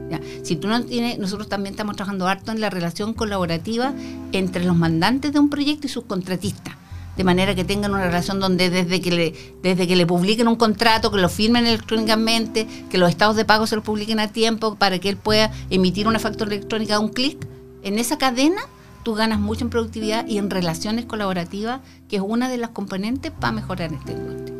Si 0.44 0.56
tú 0.56 0.68
no 0.68 0.84
tienes, 0.84 1.20
nosotros 1.20 1.50
también 1.50 1.74
estamos 1.74 1.96
trabajando 1.96 2.28
harto 2.28 2.52
en 2.52 2.62
la 2.62 2.70
relación 2.70 3.14
colaborativa 3.14 3.94
entre 4.32 4.66
los 4.66 4.76
mandantes 4.76 5.34
de 5.34 5.40
un 5.40 5.50
proyecto 5.50 5.88
y 5.88 5.90
sus 5.90 6.06
contratistas 6.06 6.76
de 7.16 7.24
manera 7.24 7.54
que 7.54 7.64
tengan 7.64 7.92
una 7.92 8.06
relación 8.06 8.40
donde 8.40 8.70
desde 8.70 9.00
que 9.00 9.12
le 9.12 9.34
desde 9.62 9.88
que 9.88 9.96
le 9.96 10.06
publiquen 10.06 10.48
un 10.48 10.56
contrato, 10.56 11.12
que 11.12 11.20
lo 11.20 11.30
firmen 11.30 11.68
electrónicamente, 11.68 12.68
que 12.90 12.98
los 12.98 13.10
estados 13.10 13.36
de 13.36 13.46
pago 13.46 13.68
se 13.68 13.76
los 13.76 13.86
publiquen 13.86 14.20
a 14.20 14.30
tiempo 14.30 14.76
para 14.76 15.00
que 15.00 15.10
él 15.10 15.18
pueda 15.18 15.52
emitir 15.70 16.08
una 16.08 16.20
factura 16.20 16.52
electrónica 16.52 16.96
a 16.96 17.00
un 17.00 17.10
clic, 17.10 17.38
en 17.84 18.00
esa 18.00 18.18
cadena 18.18 18.62
tú 19.04 19.14
ganas 19.14 19.40
mucho 19.40 19.66
en 19.66 19.70
productividad 19.70 20.26
y 20.28 20.38
en 20.38 20.50
relaciones 20.50 21.06
colaborativas, 21.06 21.82
que 22.08 22.16
es 22.16 22.22
una 22.26 22.50
de 22.50 22.58
las 22.58 22.70
componentes 22.70 23.32
para 23.32 23.52
mejorar 23.52 23.94
esta 23.94 24.14
industria. 24.14 24.56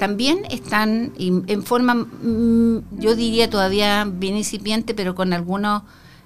También 0.00 0.38
están 0.50 1.12
en 1.18 1.62
forma, 1.62 1.94
mm, 1.94 2.98
yo 2.98 3.14
diría 3.14 3.50
todavía 3.50 4.04
bien 4.10 4.34
incipiente, 4.34 4.94
pero 4.94 5.14
con 5.14 5.34
algunos, 5.34 5.82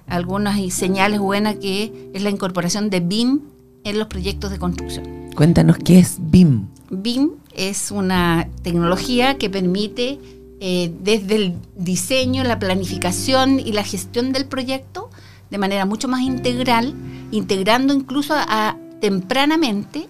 algunas 0.07 0.57
señales 0.73 1.19
buenas, 1.19 1.55
que 1.57 2.09
es 2.13 2.23
la 2.23 2.29
incorporación 2.29 2.89
de 2.89 3.01
BIM 3.01 3.41
en 3.83 3.99
los 3.99 4.07
proyectos 4.07 4.49
de 4.51 4.59
construcción. 4.59 5.05
Cuéntanos 5.35 5.75
qué 5.83 5.99
es 5.99 6.17
BIM. 6.21 6.67
BIM 6.89 7.31
es 7.53 7.91
una 7.91 8.47
tecnología 8.63 9.37
que 9.37 9.49
permite 9.49 10.19
eh, 10.61 10.93
desde 11.03 11.35
el 11.35 11.53
diseño, 11.75 12.45
la 12.45 12.57
planificación 12.59 13.59
y 13.59 13.73
la 13.73 13.83
gestión 13.83 14.31
del 14.31 14.45
proyecto 14.45 15.09
de 15.51 15.57
manera 15.57 15.85
mucho 15.85 16.07
más 16.07 16.21
integral, 16.21 16.93
integrando 17.31 17.93
incluso 17.93 18.33
a, 18.35 18.45
a- 18.47 18.77
tempranamente 19.01 20.07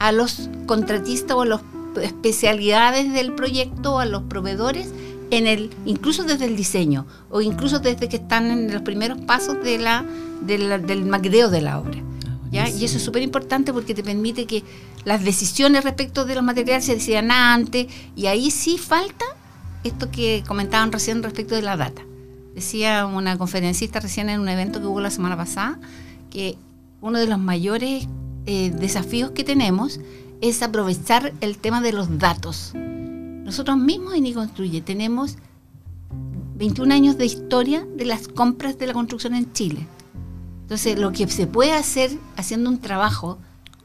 a 0.00 0.10
los 0.10 0.50
contratistas 0.66 1.36
o 1.36 1.42
a 1.42 1.46
las 1.46 1.60
especialidades 2.02 3.12
del 3.12 3.32
proyecto, 3.34 3.98
a 3.98 4.06
los 4.06 4.22
proveedores, 4.24 4.88
en 5.30 5.46
el, 5.46 5.70
incluso 5.86 6.24
desde 6.24 6.44
el 6.44 6.56
diseño 6.56 7.06
o 7.30 7.40
incluso 7.40 7.78
desde 7.80 8.08
que 8.08 8.16
están 8.16 8.50
en 8.50 8.72
los 8.72 8.82
primeros 8.82 9.20
pasos 9.22 9.56
de 9.64 9.78
la, 9.78 10.04
de 10.42 10.58
la- 10.58 10.78
del 10.78 11.04
maqueteo 11.06 11.50
de 11.50 11.62
la 11.62 11.78
obra. 11.80 11.98
¿ya? 12.52 12.68
Y 12.68 12.84
eso 12.84 12.98
es 12.98 13.02
súper 13.02 13.22
importante 13.22 13.72
porque 13.72 13.94
te 13.94 14.02
permite 14.04 14.46
que 14.46 14.62
las 15.04 15.24
decisiones 15.24 15.82
respecto 15.84 16.24
de 16.24 16.34
los 16.34 16.44
materiales 16.44 16.84
se 16.84 16.94
decidan 16.94 17.30
antes 17.30 17.86
y 18.14 18.26
ahí 18.26 18.50
sí 18.50 18.78
falta 18.78 19.24
esto 19.82 20.10
que 20.10 20.44
comentaban 20.46 20.92
recién 20.92 21.22
respecto 21.22 21.54
de 21.54 21.62
la 21.62 21.76
data. 21.76 22.02
Decía 22.54 23.06
una 23.06 23.36
conferencista 23.36 23.98
recién 24.00 24.28
en 24.30 24.40
un 24.40 24.48
evento 24.48 24.80
que 24.80 24.86
hubo 24.86 25.00
la 25.00 25.10
semana 25.10 25.36
pasada 25.36 25.78
que 26.30 26.56
uno 27.00 27.18
de 27.18 27.26
los 27.26 27.38
mayores 27.38 28.06
eh, 28.46 28.70
desafíos 28.70 29.32
que 29.32 29.42
tenemos 29.42 29.98
es 30.48 30.62
aprovechar 30.62 31.32
el 31.40 31.56
tema 31.56 31.80
de 31.80 31.92
los 31.92 32.18
datos. 32.18 32.72
Nosotros 32.74 33.78
mismos 33.78 34.12
en 34.12 34.30
Construye 34.34 34.82
tenemos 34.82 35.38
21 36.56 36.92
años 36.92 37.16
de 37.16 37.24
historia 37.24 37.86
de 37.96 38.04
las 38.04 38.28
compras 38.28 38.78
de 38.78 38.86
la 38.86 38.92
construcción 38.92 39.34
en 39.34 39.50
Chile. 39.54 39.86
Entonces, 40.60 40.98
lo 40.98 41.12
que 41.12 41.26
se 41.28 41.46
puede 41.46 41.72
hacer 41.72 42.10
haciendo 42.36 42.68
un 42.68 42.78
trabajo 42.78 43.38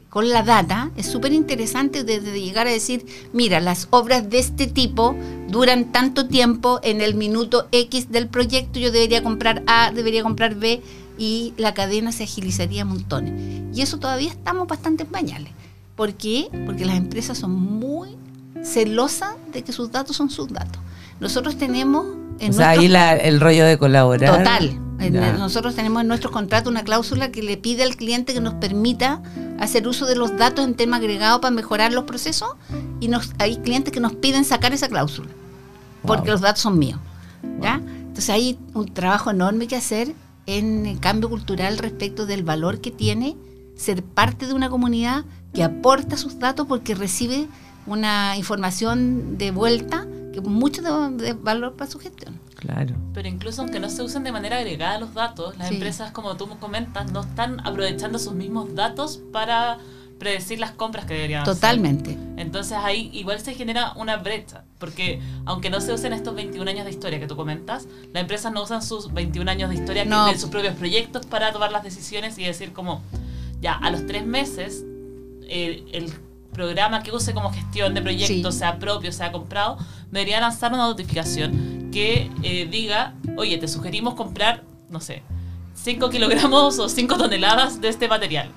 con 0.09 0.27
la 0.27 0.43
data 0.43 0.91
es 0.97 1.05
súper 1.05 1.31
interesante 1.31 2.03
desde 2.03 2.41
llegar 2.41 2.67
a 2.67 2.71
decir, 2.71 3.05
mira, 3.31 3.61
las 3.61 3.87
obras 3.91 4.29
de 4.29 4.39
este 4.39 4.67
tipo 4.67 5.15
duran 5.47 5.93
tanto 5.93 6.27
tiempo, 6.27 6.81
en 6.83 6.99
el 6.99 7.15
minuto 7.15 7.69
X 7.71 8.11
del 8.11 8.27
proyecto 8.27 8.79
yo 8.79 8.91
debería 8.91 9.23
comprar 9.23 9.63
A, 9.65 9.91
debería 9.91 10.23
comprar 10.23 10.55
B 10.55 10.81
y 11.17 11.53
la 11.55 11.73
cadena 11.73 12.11
se 12.11 12.25
agilizaría 12.25 12.83
montones. 12.83 13.63
Y 13.73 13.81
eso 13.81 13.97
todavía 13.97 14.29
estamos 14.29 14.67
bastante 14.67 15.03
en 15.03 15.09
pañales. 15.09 15.53
¿Por 15.99 16.13
qué? 16.13 16.47
Porque 16.65 16.85
las 16.85 16.95
empresas 16.95 17.37
son 17.37 17.51
muy 17.51 18.15
celosas 18.63 19.35
de 19.51 19.63
que 19.63 19.73
sus 19.73 19.91
datos 19.91 20.15
son 20.15 20.29
sus 20.29 20.47
datos. 20.47 20.81
Nosotros 21.19 21.57
tenemos 21.57 22.05
en 22.39 22.51
o 22.51 22.53
sea, 22.53 22.67
nuestros- 22.67 22.77
ahí 22.79 22.87
la- 22.87 23.15
el 23.17 23.41
rollo 23.41 23.65
de 23.65 23.77
colaborar. 23.77 24.37
Total. 24.37 24.79
Ya. 24.99 25.33
Nosotros 25.33 25.75
tenemos 25.75 26.01
en 26.01 26.07
nuestro 26.07 26.31
contrato 26.31 26.69
una 26.69 26.83
cláusula 26.83 27.31
que 27.31 27.43
le 27.43 27.57
pide 27.57 27.83
al 27.83 27.95
cliente 27.97 28.33
que 28.33 28.39
nos 28.41 28.53
permita 28.55 29.21
hacer 29.59 29.87
uso 29.89 30.05
de 30.05 30.15
los 30.15 30.37
datos 30.37 30.63
en 30.65 30.75
tema 30.75 30.97
agregado 30.97 31.41
para 31.41 31.51
mejorar 31.51 31.91
los 31.91 32.05
procesos 32.05 32.49
y 33.01 33.09
nos, 33.09 33.31
hay 33.37 33.57
clientes 33.57 33.91
que 33.93 33.99
nos 33.99 34.13
piden 34.13 34.45
sacar 34.45 34.71
esa 34.73 34.87
cláusula 34.87 35.29
porque 36.05 36.31
los 36.31 36.39
datos 36.41 36.61
son 36.61 36.79
míos. 36.79 36.99
¿ya? 37.61 37.75
Entonces 37.85 38.29
hay 38.29 38.57
un 38.73 38.93
trabajo 38.93 39.31
enorme 39.31 39.67
que 39.67 39.75
hacer 39.75 40.13
en 40.45 40.85
el 40.85 40.99
cambio 41.01 41.29
cultural 41.29 41.77
respecto 41.77 42.25
del 42.25 42.43
valor 42.43 42.79
que 42.81 42.91
tiene 42.91 43.35
ser 43.77 44.03
parte 44.03 44.47
de 44.47 44.53
una 44.53 44.69
comunidad 44.69 45.23
que 45.53 45.63
aporta 45.63 46.17
sus 46.17 46.39
datos 46.39 46.67
porque 46.67 46.95
recibe 46.95 47.47
una 47.85 48.35
información 48.37 49.37
de 49.37 49.51
vuelta 49.51 50.05
que 50.33 50.41
mucho 50.41 50.81
de, 50.81 51.23
de 51.23 51.33
valor 51.33 51.75
para 51.75 51.89
su 51.89 51.99
gestión. 51.99 52.39
Claro. 52.55 52.93
Pero 53.13 53.27
incluso 53.27 53.61
aunque 53.61 53.79
no 53.79 53.89
se 53.89 54.03
usen 54.03 54.23
de 54.23 54.31
manera 54.31 54.57
agregada 54.57 54.99
los 54.99 55.13
datos, 55.13 55.57
las 55.57 55.69
Sí. 55.69 55.75
empresas, 55.75 56.11
como 56.11 56.35
tú 56.35 56.47
comentas, 56.59 57.11
no 57.11 57.21
están 57.21 57.59
aprovechando 57.65 58.19
sus 58.19 58.33
mismos 58.33 58.75
datos 58.75 59.19
para 59.31 59.77
predecir 60.19 60.59
las 60.59 60.71
compras 60.71 61.05
que 61.05 61.13
deberían 61.13 61.43
hacer. 61.43 61.55
Totalmente. 61.55 62.17
Entonces 62.35 62.77
ahí 62.77 63.09
igual 63.13 63.39
se 63.39 63.53
genera 63.53 63.93
una 63.95 64.17
brecha, 64.17 64.65
porque 64.77 65.21
aunque 65.45 65.69
no 65.69 65.79
se 65.79 65.93
usen 65.93 66.11
estos 66.11 66.35
21 66.35 66.69
años 66.69 66.83
de 66.85 66.91
historia 66.91 67.19
que 67.21 67.27
tú 67.27 67.37
comentas, 67.37 67.87
las 68.13 68.21
empresas 68.21 68.51
no 68.51 68.61
usan 68.63 68.81
sus 68.83 69.13
21 69.13 69.49
años 69.49 69.69
de 69.69 69.75
historia 69.77 70.03
No. 70.03 70.27
de 70.27 70.37
sus 70.37 70.49
propios 70.49 70.75
proyectos 70.75 71.25
para 71.25 71.53
tomar 71.53 71.71
las 71.71 71.83
decisiones 71.83 72.37
y 72.37 72.43
decir 72.43 72.73
como, 72.73 73.01
ya, 73.61 73.73
a 73.75 73.89
los 73.91 74.05
tres 74.05 74.25
meses, 74.25 74.83
eh, 75.49 75.83
el 75.93 76.11
programa 76.53 77.03
que 77.03 77.11
use 77.11 77.33
como 77.33 77.51
gestión 77.51 77.93
de 77.93 78.01
proyectos, 78.01 78.53
Sí. 78.55 78.59
sea 78.59 78.79
propio, 78.79 79.11
sea 79.11 79.31
comprado, 79.31 79.77
debería 80.11 80.39
lanzar 80.41 80.73
una 80.73 80.87
notificación 80.87 81.89
que 81.91 82.29
eh, 82.43 82.67
diga, 82.69 83.15
oye, 83.37 83.57
te 83.57 83.67
sugerimos 83.67 84.15
comprar, 84.15 84.63
no 84.89 84.99
sé, 84.99 85.23
5 85.75 86.09
kilogramos 86.09 86.79
o 86.79 86.89
5 86.89 87.17
toneladas 87.17 87.79
de 87.81 87.89
este 87.89 88.07
material. 88.07 88.49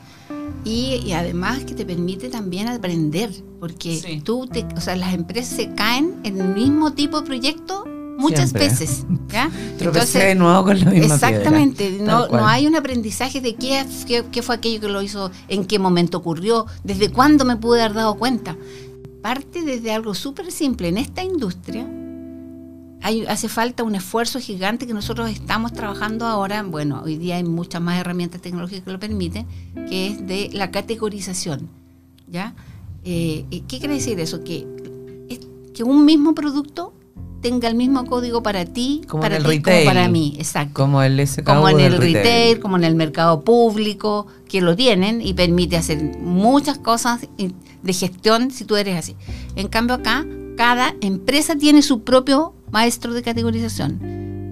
Y, 0.65 1.01
y 1.05 1.13
además 1.13 1.65
que 1.65 1.75
te 1.75 1.85
permite 1.85 2.29
también 2.29 2.69
aprender, 2.69 3.31
porque 3.61 3.97
Sí. 3.97 4.21
tú, 4.21 4.47
te, 4.47 4.65
o 4.77 4.81
sea, 4.81 4.95
las 4.97 5.13
empresas 5.15 5.57
se 5.57 5.75
caen 5.75 6.21
en 6.25 6.41
el 6.41 6.49
mismo 6.49 6.93
tipo 6.93 7.21
de 7.21 7.27
proyecto 7.27 7.85
muchas 8.19 8.51
Siempre. 8.51 8.69
veces. 8.69 9.05
¿ya? 9.29 9.51
Tropecé 9.79 10.19
de 10.27 10.35
nuevo 10.35 10.65
con 10.65 10.79
la 10.79 10.91
misma 10.91 11.15
Exactamente, 11.15 11.89
piedra. 11.89 12.05
no, 12.07 12.29
no 12.29 12.47
hay 12.47 12.67
un 12.67 12.77
aprendizaje 12.77 13.41
de 13.41 13.55
qué, 13.55 13.85
qué, 14.07 14.25
qué 14.31 14.43
fue 14.43 14.55
aquello 14.55 14.81
que 14.81 14.89
lo 14.89 15.03
hizo, 15.03 15.31
en 15.49 15.65
qué 15.65 15.79
momento 15.79 16.19
ocurrió, 16.19 16.67
desde 16.85 17.11
cuándo 17.11 17.45
me 17.45 17.57
pude 17.57 17.83
haber 17.83 17.97
dado 17.97 18.15
cuenta. 18.15 18.57
Parte 19.23 19.63
desde 19.63 19.93
algo 19.93 20.15
súper 20.15 20.51
simple. 20.51 20.89
En 20.89 20.99
esta 20.99 21.23
industria 21.23 21.87
hay, 23.03 23.25
hace 23.27 23.49
falta 23.49 23.83
un 23.83 23.95
esfuerzo 23.95 24.39
gigante 24.39 24.87
que 24.87 24.95
nosotros 24.95 25.31
estamos 25.31 25.73
trabajando 25.73 26.27
ahora. 26.27 26.63
Bueno, 26.63 27.03
hoy 27.05 27.17
día 27.17 27.37
hay 27.37 27.45
muchas 27.45 27.83
más 27.83 28.01
herramientas 28.01 28.41
tecnológicas 28.41 28.85
que 28.85 28.93
lo 28.93 28.99
permiten, 28.99 29.47
que 29.89 30.09
es 30.09 30.27
de 30.27 30.51
la 30.53 30.71
categorización. 30.71 31.69
¿ya? 32.29 32.55
Eh, 33.05 33.45
¿Qué 33.51 33.79
quiere 33.79 33.95
decir 33.95 34.19
eso? 34.21 34.45
Que, 34.45 34.67
que 35.75 35.85
un 35.85 36.05
mismo 36.05 36.35
producto 36.35 36.92
tenga 37.43 37.69
el 37.69 37.75
mismo 37.75 38.07
código 38.07 38.43
para 38.43 38.65
ti, 38.65 39.03
Como 39.09 39.21
para 39.23 39.37
en 39.37 39.43
el 39.43 39.49
ti, 39.51 39.57
retail. 39.59 39.85
como 39.85 39.95
para 39.95 40.09
mí. 40.09 40.35
Exacto 40.39 40.73
Como 40.75 41.03
el 41.03 41.27
SKU 41.27 41.45
como 41.45 41.69
en 41.69 41.81
el 41.81 41.93
retail. 41.93 42.15
retail, 42.15 42.61
como 42.61 42.77
en 42.77 42.85
el 42.85 42.95
mercado 42.95 43.43
público, 43.43 44.27
que 44.49 44.61
lo 44.61 44.75
tienen 44.77 45.21
y 45.21 45.35
permite 45.35 45.77
hacer 45.77 46.01
muchas 46.21 46.79
cosas 46.79 47.27
de 47.83 47.93
gestión 47.93 48.51
si 48.51 48.65
tú 48.65 48.77
eres 48.77 48.97
así. 48.97 49.17
En 49.57 49.69
cambio 49.69 49.97
acá, 49.97 50.25
cada 50.57 50.95
empresa 51.01 51.57
tiene 51.57 51.83
su 51.83 52.03
propio 52.03 52.55
maestro 52.71 53.13
de 53.13 53.23
categorización. 53.23 53.99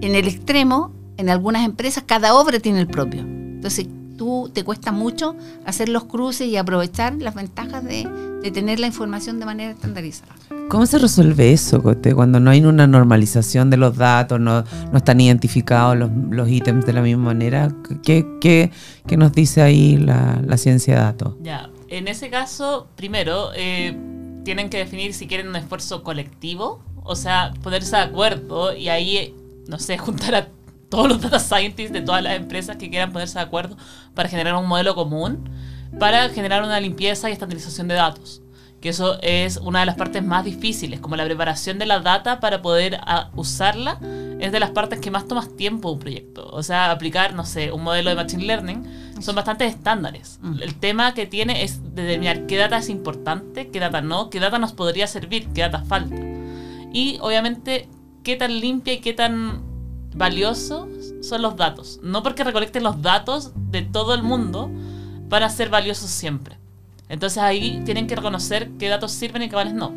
En 0.01 0.15
el 0.15 0.27
extremo, 0.27 0.91
en 1.17 1.29
algunas 1.29 1.63
empresas, 1.65 2.03
cada 2.05 2.33
obra 2.35 2.59
tiene 2.59 2.79
el 2.81 2.87
propio. 2.87 3.21
Entonces, 3.21 3.87
tú 4.17 4.49
te 4.53 4.63
cuesta 4.63 4.91
mucho 4.91 5.35
hacer 5.65 5.89
los 5.89 6.03
cruces 6.05 6.47
y 6.47 6.57
aprovechar 6.57 7.13
las 7.15 7.35
ventajas 7.35 7.83
de, 7.83 8.07
de 8.43 8.51
tener 8.51 8.79
la 8.79 8.87
información 8.87 9.39
de 9.39 9.45
manera 9.45 9.71
estandarizada. 9.71 10.33
¿Cómo 10.71 10.85
se 10.85 10.99
resuelve 10.99 11.51
eso, 11.51 11.83
Cote? 11.83 12.15
Cuando 12.15 12.39
no 12.39 12.49
hay 12.49 12.63
una 12.63 12.87
normalización 12.87 13.69
de 13.69 13.75
los 13.75 13.97
datos, 13.97 14.39
no, 14.39 14.63
no 14.89 14.97
están 14.97 15.19
identificados 15.19 15.97
los, 15.97 16.09
los 16.29 16.47
ítems 16.47 16.85
de 16.85 16.93
la 16.93 17.01
misma 17.01 17.25
manera. 17.25 17.75
¿Qué, 18.05 18.25
qué, 18.39 18.71
qué 19.05 19.17
nos 19.17 19.33
dice 19.33 19.61
ahí 19.61 19.97
la, 19.97 20.41
la 20.41 20.55
ciencia 20.55 20.95
de 20.95 21.01
datos? 21.01 21.35
Ya, 21.41 21.69
en 21.89 22.07
ese 22.07 22.29
caso, 22.29 22.87
primero, 22.95 23.49
eh, 23.53 23.97
tienen 24.45 24.69
que 24.69 24.77
definir 24.77 25.13
si 25.13 25.27
quieren 25.27 25.49
un 25.49 25.57
esfuerzo 25.57 26.03
colectivo, 26.03 26.81
o 27.03 27.17
sea, 27.17 27.51
ponerse 27.61 27.97
de 27.97 28.03
acuerdo 28.03 28.73
y 28.73 28.87
ahí, 28.87 29.35
no 29.67 29.77
sé, 29.77 29.97
juntar 29.97 30.35
a 30.35 30.47
todos 30.87 31.09
los 31.09 31.21
data 31.21 31.39
scientists 31.39 31.91
de 31.91 31.99
todas 31.99 32.23
las 32.23 32.37
empresas 32.37 32.77
que 32.77 32.89
quieran 32.89 33.11
ponerse 33.11 33.39
de 33.39 33.43
acuerdo 33.43 33.75
para 34.15 34.29
generar 34.29 34.55
un 34.55 34.67
modelo 34.67 34.95
común, 34.95 35.49
para 35.99 36.29
generar 36.29 36.63
una 36.63 36.79
limpieza 36.79 37.29
y 37.29 37.33
estandarización 37.33 37.89
de 37.89 37.95
datos. 37.95 38.40
Que 38.81 38.89
eso 38.89 39.19
es 39.21 39.57
una 39.57 39.81
de 39.81 39.85
las 39.85 39.95
partes 39.95 40.23
más 40.23 40.43
difíciles, 40.43 40.99
como 40.99 41.15
la 41.15 41.25
preparación 41.25 41.77
de 41.77 41.85
la 41.85 41.99
data 41.99 42.39
para 42.39 42.61
poder 42.61 42.99
ah, 43.05 43.29
usarla, 43.35 43.99
es 44.39 44.51
de 44.51 44.59
las 44.59 44.71
partes 44.71 44.99
que 44.99 45.11
más 45.11 45.27
tomas 45.27 45.55
tiempo 45.55 45.91
un 45.91 45.99
proyecto. 45.99 46.47
O 46.51 46.63
sea, 46.63 46.89
aplicar, 46.89 47.35
no 47.35 47.45
sé, 47.45 47.71
un 47.71 47.83
modelo 47.83 48.09
de 48.09 48.15
Machine 48.15 48.43
Learning 48.43 49.01
son 49.21 49.35
bastantes 49.35 49.75
estándares. 49.75 50.39
Mm. 50.41 50.63
El 50.63 50.75
tema 50.75 51.13
que 51.13 51.27
tiene 51.27 51.63
es 51.63 51.95
determinar 51.95 52.47
qué 52.47 52.57
data 52.57 52.77
es 52.77 52.89
importante, 52.89 53.69
qué 53.69 53.79
data 53.79 54.01
no, 54.01 54.29
qué 54.29 54.39
data 54.39 54.57
nos 54.57 54.73
podría 54.73 55.05
servir, 55.05 55.47
qué 55.53 55.61
data 55.61 55.83
falta. 55.83 56.15
Y 56.91 57.17
obviamente, 57.21 57.87
qué 58.23 58.35
tan 58.35 58.59
limpia 58.59 58.93
y 58.93 58.99
qué 58.99 59.13
tan 59.13 59.61
valiosos 60.15 60.87
son 61.21 61.41
los 61.41 61.55
datos. 61.55 61.99
No 62.03 62.23
porque 62.23 62.43
recolecten 62.43 62.83
los 62.83 63.01
datos 63.01 63.51
de 63.55 63.81
todo 63.81 64.13
el 64.13 64.23
mundo 64.23 64.69
van 65.29 65.43
a 65.43 65.49
ser 65.49 65.69
valiosos 65.69 66.09
siempre. 66.09 66.57
Entonces 67.11 67.37
ahí 67.43 67.81
tienen 67.85 68.07
que 68.07 68.15
reconocer 68.15 68.71
qué 68.79 68.87
datos 68.87 69.11
sirven 69.11 69.43
y 69.43 69.49
cuáles 69.49 69.73
no. 69.73 69.93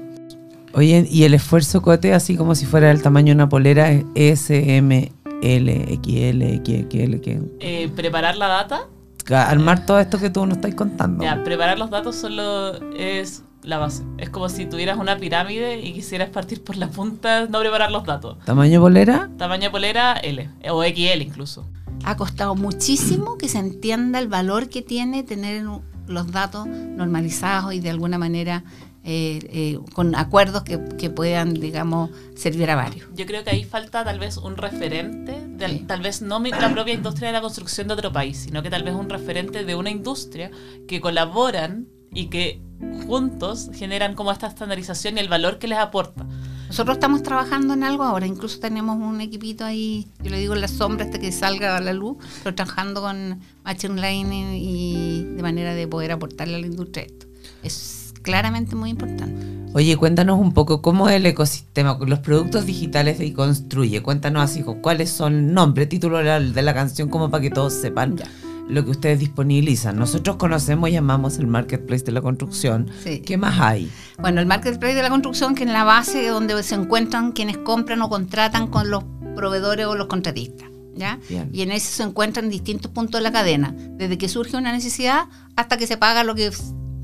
Oye, 0.72 1.06
y 1.08 1.22
el 1.22 1.34
esfuerzo, 1.34 1.80
Cote, 1.80 2.12
así 2.12 2.36
como 2.36 2.54
si 2.56 2.66
fuera 2.66 2.90
el 2.90 3.00
tamaño 3.00 3.28
de 3.28 3.34
una 3.36 3.48
polera, 3.48 3.90
es 3.92 4.04
S, 4.50 4.76
M, 4.76 5.12
L, 5.40 5.98
XL, 6.02 6.42
XXL, 6.56 7.20
que 7.20 7.40
Eh, 7.60 7.88
preparar 7.94 8.36
la 8.36 8.48
data, 8.48 8.88
armar 9.30 9.86
todo 9.86 10.00
esto 10.00 10.18
que 10.18 10.30
tú 10.30 10.44
nos 10.44 10.56
estás 10.58 10.74
contando. 10.74 11.22
ya, 11.22 11.42
preparar 11.44 11.78
los 11.78 11.90
datos 11.90 12.16
solo 12.16 12.74
es 12.96 13.44
la 13.62 13.78
base. 13.78 14.02
Es 14.18 14.28
como 14.30 14.48
si 14.48 14.66
tuvieras 14.66 14.98
una 14.98 15.16
pirámide 15.16 15.78
y 15.80 15.92
quisieras 15.92 16.30
partir 16.30 16.62
por 16.64 16.76
la 16.76 16.88
punta, 16.88 17.46
no 17.46 17.60
preparar 17.60 17.92
los 17.92 18.04
datos. 18.04 18.38
¿Tamaño 18.44 18.80
polera? 18.80 19.30
Tamaño 19.38 19.70
polera 19.70 20.14
L 20.14 20.50
o 20.70 20.82
XL 20.82 21.22
incluso. 21.22 21.64
ha 22.06 22.16
costado 22.16 22.54
muchísimo 22.56 23.38
que 23.38 23.48
se 23.48 23.58
entienda 23.58 24.18
el 24.18 24.26
valor 24.28 24.68
que 24.68 24.82
tiene 24.82 25.22
tener 25.22 25.66
un- 25.66 25.80
los 26.06 26.30
datos 26.32 26.66
normalizados 26.66 27.74
y 27.74 27.80
de 27.80 27.90
alguna 27.90 28.18
manera 28.18 28.64
eh, 29.06 29.38
eh, 29.52 29.78
con 29.92 30.14
acuerdos 30.14 30.62
que, 30.62 30.80
que 30.96 31.10
puedan, 31.10 31.52
digamos, 31.54 32.08
servir 32.36 32.70
a 32.70 32.74
varios. 32.76 33.06
Yo 33.14 33.26
creo 33.26 33.44
que 33.44 33.50
ahí 33.50 33.62
falta 33.64 34.02
tal 34.02 34.18
vez 34.18 34.38
un 34.38 34.56
referente, 34.56 35.36
de- 35.46 35.68
Sí. 35.68 35.84
tal 35.86 36.00
vez 36.00 36.22
no 36.22 36.40
la 36.40 36.72
propia 36.72 36.94
industria 36.94 37.28
de 37.28 37.32
la 37.34 37.42
construcción 37.42 37.86
de 37.88 37.94
otro 37.94 38.12
país, 38.12 38.38
sino 38.38 38.62
que 38.62 38.70
tal 38.70 38.82
vez 38.82 38.94
un 38.94 39.10
referente 39.10 39.64
de 39.64 39.74
una 39.74 39.90
industria 39.90 40.50
que 40.88 41.02
colaboran 41.02 41.86
y 42.14 42.26
que 42.26 42.62
juntos 43.06 43.70
generan 43.74 44.14
como 44.14 44.32
esta 44.32 44.46
estandarización 44.46 45.18
y 45.18 45.20
el 45.20 45.28
valor 45.28 45.58
que 45.58 45.68
les 45.68 45.78
aporta. 45.78 46.26
Nosotros 46.74 46.96
estamos 46.96 47.22
trabajando 47.22 47.74
en 47.74 47.84
algo 47.84 48.02
ahora, 48.02 48.26
incluso 48.26 48.58
tenemos 48.58 48.98
un 48.98 49.20
equipito 49.20 49.64
ahí, 49.64 50.08
yo 50.24 50.28
le 50.32 50.40
digo 50.40 50.54
en 50.54 50.60
la 50.60 50.66
sombra 50.66 51.04
hasta 51.04 51.20
que 51.20 51.30
salga 51.30 51.76
a 51.76 51.80
la 51.80 51.92
luz, 51.92 52.16
pero 52.42 52.56
trabajando 52.56 53.00
con 53.00 53.38
Machine 53.62 54.00
Learning 54.00 54.54
y 54.54 55.22
de 55.36 55.40
manera 55.40 55.72
de 55.72 55.86
poder 55.86 56.10
aportarle 56.10 56.56
a 56.56 56.58
la 56.58 56.66
industria 56.66 57.04
esto. 57.04 57.26
Es 57.62 58.12
claramente 58.22 58.74
muy 58.74 58.90
importante. 58.90 59.70
Oye, 59.72 59.96
cuéntanos 59.96 60.40
un 60.40 60.52
poco 60.52 60.82
cómo 60.82 61.08
es 61.08 61.14
el 61.14 61.26
ecosistema, 61.26 61.96
los 62.04 62.18
productos 62.18 62.66
digitales 62.66 63.20
de 63.20 63.32
construye. 63.32 64.02
Cuéntanos 64.02 64.42
así, 64.42 64.64
cuáles 64.82 65.10
son 65.10 65.54
nombre, 65.54 65.86
título 65.86 66.18
de 66.18 66.24
la, 66.24 66.40
de 66.40 66.62
la 66.62 66.74
canción, 66.74 67.08
como 67.08 67.30
para 67.30 67.40
que 67.40 67.50
todos 67.50 67.72
sepan 67.72 68.16
Ya. 68.16 68.26
Lo 68.68 68.84
que 68.84 68.90
ustedes 68.90 69.18
disponibilizan. 69.18 69.96
Nosotros 69.96 70.36
conocemos 70.36 70.88
y 70.88 70.92
llamamos 70.92 71.38
el 71.38 71.46
marketplace 71.46 72.04
de 72.04 72.12
la 72.12 72.22
construcción. 72.22 72.90
Sí. 73.02 73.20
¿Qué 73.20 73.36
más 73.36 73.60
hay? 73.60 73.90
Bueno, 74.18 74.40
el 74.40 74.46
marketplace 74.46 74.94
de 74.94 75.02
la 75.02 75.10
construcción, 75.10 75.54
que 75.54 75.64
es 75.64 75.70
la 75.70 75.84
base 75.84 76.26
donde 76.28 76.62
se 76.62 76.74
encuentran 76.74 77.32
quienes 77.32 77.58
compran 77.58 78.00
o 78.02 78.08
contratan 78.08 78.68
con 78.68 78.90
los 78.90 79.04
proveedores 79.36 79.86
o 79.86 79.94
los 79.94 80.06
contratistas. 80.06 80.68
¿ya? 80.94 81.18
Y 81.52 81.62
en 81.62 81.72
ese 81.72 81.92
se 81.92 82.02
encuentran 82.02 82.48
distintos 82.48 82.90
puntos 82.90 83.20
de 83.20 83.22
la 83.22 83.32
cadena, 83.32 83.74
desde 83.76 84.16
que 84.18 84.28
surge 84.28 84.56
una 84.56 84.72
necesidad 84.72 85.26
hasta 85.56 85.76
que 85.76 85.86
se 85.86 85.96
paga 85.96 86.24
lo 86.24 86.34
que 86.34 86.50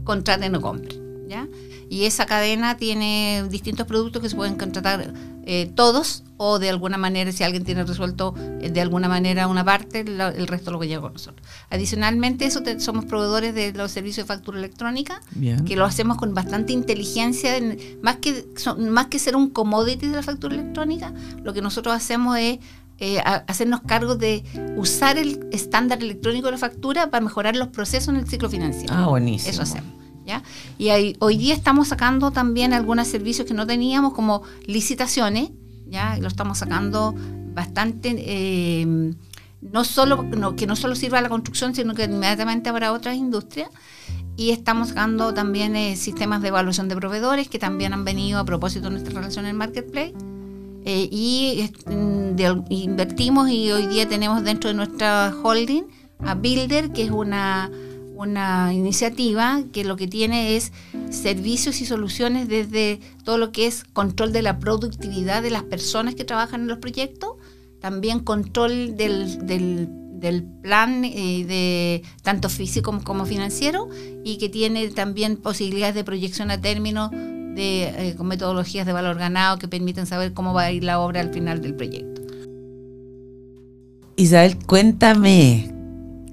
contraten 0.05 0.55
o 0.55 0.61
compren. 0.61 1.29
¿ya? 1.29 1.46
Y 1.90 2.05
esa 2.05 2.24
cadena 2.24 2.76
tiene 2.76 3.44
distintos 3.50 3.85
productos 3.87 4.22
que 4.22 4.29
se 4.29 4.37
pueden 4.37 4.55
contratar 4.55 5.12
eh, 5.44 5.68
todos 5.74 6.22
o 6.37 6.59
de 6.61 6.70
alguna 6.70 6.96
manera, 6.98 7.33
si 7.33 7.42
alguien 7.42 7.64
tiene 7.64 7.83
resuelto 7.85 8.33
eh, 8.61 8.70
de 8.70 8.81
alguna 8.81 9.09
manera 9.09 9.48
una 9.48 9.64
parte, 9.64 10.05
la- 10.05 10.29
el 10.29 10.46
resto 10.46 10.70
lo 10.70 10.79
que 10.79 10.87
llega 10.87 11.00
con 11.00 11.12
nosotros. 11.14 11.44
Adicionalmente, 11.68 12.44
eso 12.44 12.62
te- 12.62 12.79
somos 12.79 13.07
proveedores 13.07 13.55
de 13.57 13.72
los 13.72 13.90
servicios 13.90 14.24
de 14.26 14.29
factura 14.35 14.59
electrónica 14.59 15.20
Bien. 15.33 15.64
que 15.64 15.74
lo 15.74 15.85
hacemos 15.85 16.16
con 16.16 16.33
bastante 16.33 16.72
inteligencia, 16.72 17.57
en- 17.57 17.76
más 18.03 18.16
que, 18.18 18.46
son- 18.57 18.88
más 18.90 19.07
que 19.07 19.18
ser 19.18 19.35
un 19.35 19.50
commodity 19.50 20.07
de 20.07 20.16
la 20.16 20.22
factura 20.22 20.55
electrónica, 20.55 21.12
lo 21.42 21.53
que 21.53 21.61
nosotros 21.62 21.92
hacemos 21.94 22.38
es 22.38 22.59
eh, 23.03 23.18
a- 23.20 23.44
hacernos 23.48 23.81
cargo 23.81 24.14
de 24.14 24.44
usar 24.76 25.16
el 25.18 25.46
estándar 25.53 26.00
electrónico 26.03 26.46
de 26.46 26.53
la 26.53 26.59
factura 26.59 27.11
para 27.11 27.24
mejorar 27.24 27.57
los 27.57 27.68
procesos 27.68 28.09
en 28.11 28.16
el 28.20 28.29
ciclo 28.29 28.48
financiero. 28.50 28.94
Ah, 28.94 29.07
buenísimo. 29.09 29.50
Eso 29.50 29.62
hacemos. 29.62 29.90
Y 30.79 31.17
hoy 31.19 31.37
día 31.37 31.55
estamos 31.55 31.89
sacando 31.89 32.31
también 32.31 32.73
algunos 32.73 33.09
servicios 33.09 33.47
que 33.47 33.55
no 33.55 33.67
teníamos, 33.67 34.13
como 34.13 34.43
licitaciones, 34.67 35.51
¿ya? 35.87 36.17
Lo 36.19 36.29
estamos 36.29 36.59
sacando 36.59 37.15
bastante, 37.55 38.15
eh, 38.17 39.15
no 39.61 39.85
solo, 39.85 40.25
que 40.57 40.67
no 40.67 40.77
solo 40.77 40.95
sirva 40.95 41.19
a 41.19 41.23
la 41.23 41.29
construcción, 41.29 41.75
sino 41.75 41.95
que 41.95 42.05
inmediatamente 42.05 42.73
para 42.73 42.93
otras 42.93 43.17
industrias. 43.17 43.71
Y 44.37 44.51
estamos 44.53 44.89
sacando 44.89 45.35
también 45.35 45.77
eh, 45.77 45.97
sistemas 45.97 46.41
de 46.41 46.49
evaluación 46.49 46.89
de 46.89 46.97
proveedores 46.97 47.49
que 47.49 47.59
también 47.59 47.93
han 47.93 48.05
venido 48.05 48.39
a 48.39 48.45
propósito 48.45 48.85
de 48.85 48.93
nuestra 48.93 49.13
relación 49.13 49.45
en 49.45 49.51
el 49.51 49.57
Marketplace. 49.57 50.15
Eh, 50.87 51.09
y 51.11 51.71
mm, 51.87 52.41
invertimos 52.71 53.51
y 53.51 53.71
hoy 53.71 53.87
día 53.87 54.09
tenemos 54.09 54.43
dentro 54.43 54.71
de 54.71 54.75
nuestra 54.75 55.35
holding 55.43 55.83
a 56.25 56.35
Builder, 56.35 56.91
que 56.91 57.03
es 57.03 57.11
una, 57.11 57.71
una 58.21 58.75
iniciativa 58.75 59.63
que 59.73 59.83
lo 59.83 59.97
que 59.97 60.07
tiene 60.07 60.55
es 60.57 60.73
servicios 61.09 61.81
y 61.81 61.87
soluciones 61.87 62.49
desde 62.49 63.01
todo 63.25 63.39
lo 63.39 63.51
que 63.51 63.67
es 63.67 63.85
control 63.85 64.33
de 64.33 64.43
la 64.43 64.59
productividad 64.59 65.43
de 65.43 65.49
las 65.49 65.63
personas 65.63 66.15
que 66.15 66.25
trabajan 66.25 66.63
en 66.63 66.69
los 66.69 66.79
proyectos, 66.79 67.31
también 67.81 68.21
control 68.21 68.95
del, 68.97 69.47
del, 69.47 69.89
plan 70.63 71.03
eh, 71.07 71.47
de 71.47 72.03
tanto 72.23 72.51
físico 72.51 72.91
como, 72.91 73.03
como 73.03 73.25
financiero 73.25 73.89
y 74.23 74.37
que 74.37 74.51
tiene 74.51 74.89
también 74.89 75.39
posibilidades 75.39 75.95
de 75.95 76.05
proyección 76.05 76.51
a 76.51 76.61
término 76.61 77.09
de, 77.09 77.85
eh, 78.11 78.15
con 78.17 78.27
metodologías 78.27 78.85
de 78.85 78.93
valor 78.93 79.17
ganado 79.17 79.59
que 79.59 79.67
permiten 79.67 80.05
saber 80.05 80.35
cómo 80.35 80.53
va 80.53 80.65
a 80.65 80.73
ir 80.73 80.85
la 80.85 81.01
obra 81.01 81.21
al 81.21 81.33
final 81.33 81.63
del 81.63 81.75
proyecto. 81.75 82.21
Isabel, 84.17 84.59
cuéntame, 84.67 85.80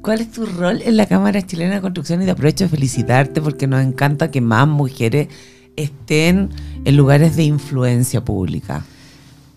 ¿cuál 0.07 0.21
es 0.21 0.31
tu 0.31 0.45
rol 0.45 0.81
en 0.85 0.95
la 0.95 1.05
Cámara 1.05 1.45
Chilena 1.45 1.75
de 1.75 1.81
Construcción? 1.81 2.21
Y 2.21 2.25
te 2.25 2.31
aprovecho 2.31 2.63
de 2.63 2.69
felicitarte 2.69 3.41
porque 3.41 3.67
nos 3.67 3.83
encanta 3.83 4.31
que 4.31 4.39
más 4.39 4.65
mujeres 4.65 5.27
estén 5.75 6.49
en 6.85 6.95
lugares 6.95 7.35
de 7.35 7.43
influencia 7.43 8.23
pública. 8.23 8.85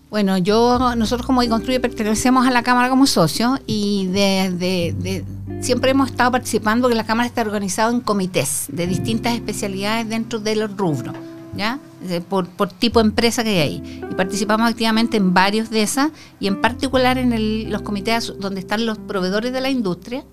Bueno, 0.09 0.37
yo, 0.37 0.93
nosotros 0.97 1.25
como 1.25 1.39
Construye 1.47 1.79
pertenecemos 1.79 2.45
a 2.45 2.51
la 2.51 2.63
Cámara 2.63 2.89
como 2.89 3.07
socio 3.07 3.59
y 3.65 4.07
desde 4.07 4.91
de, 4.91 5.23
siempre 5.61 5.91
hemos 5.91 6.09
estado 6.09 6.31
participando 6.31 6.81
porque 6.81 6.97
la 6.97 7.05
Cámara 7.05 7.27
está 7.27 7.43
organizada 7.43 7.89
en 7.89 8.01
comités 8.01 8.65
de 8.67 8.87
distintas 8.87 9.35
especialidades 9.35 10.09
dentro 10.09 10.39
de 10.39 10.57
los 10.57 10.75
rubros, 10.75 11.15
¿ya? 11.55 11.79
Por, 12.27 12.49
por 12.49 12.73
tipo 12.73 13.01
de 13.01 13.07
empresa 13.07 13.41
que 13.45 13.51
hay 13.51 13.59
ahí. 13.59 14.01
Y 14.11 14.15
participamos 14.15 14.69
activamente 14.69 15.15
en 15.15 15.33
varios 15.33 15.69
de 15.69 15.81
esas 15.81 16.11
y 16.41 16.47
en 16.47 16.59
particular 16.59 17.17
en 17.17 17.71
los 17.71 17.83
comités 17.83 18.33
donde 18.37 18.59
están 18.59 18.85
los 18.85 18.97
proveedores 18.97 19.53
de 19.53 19.61
la 19.61 19.69
industria. 19.69 20.25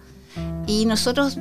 Y 0.69 0.85
nosotros 0.85 1.39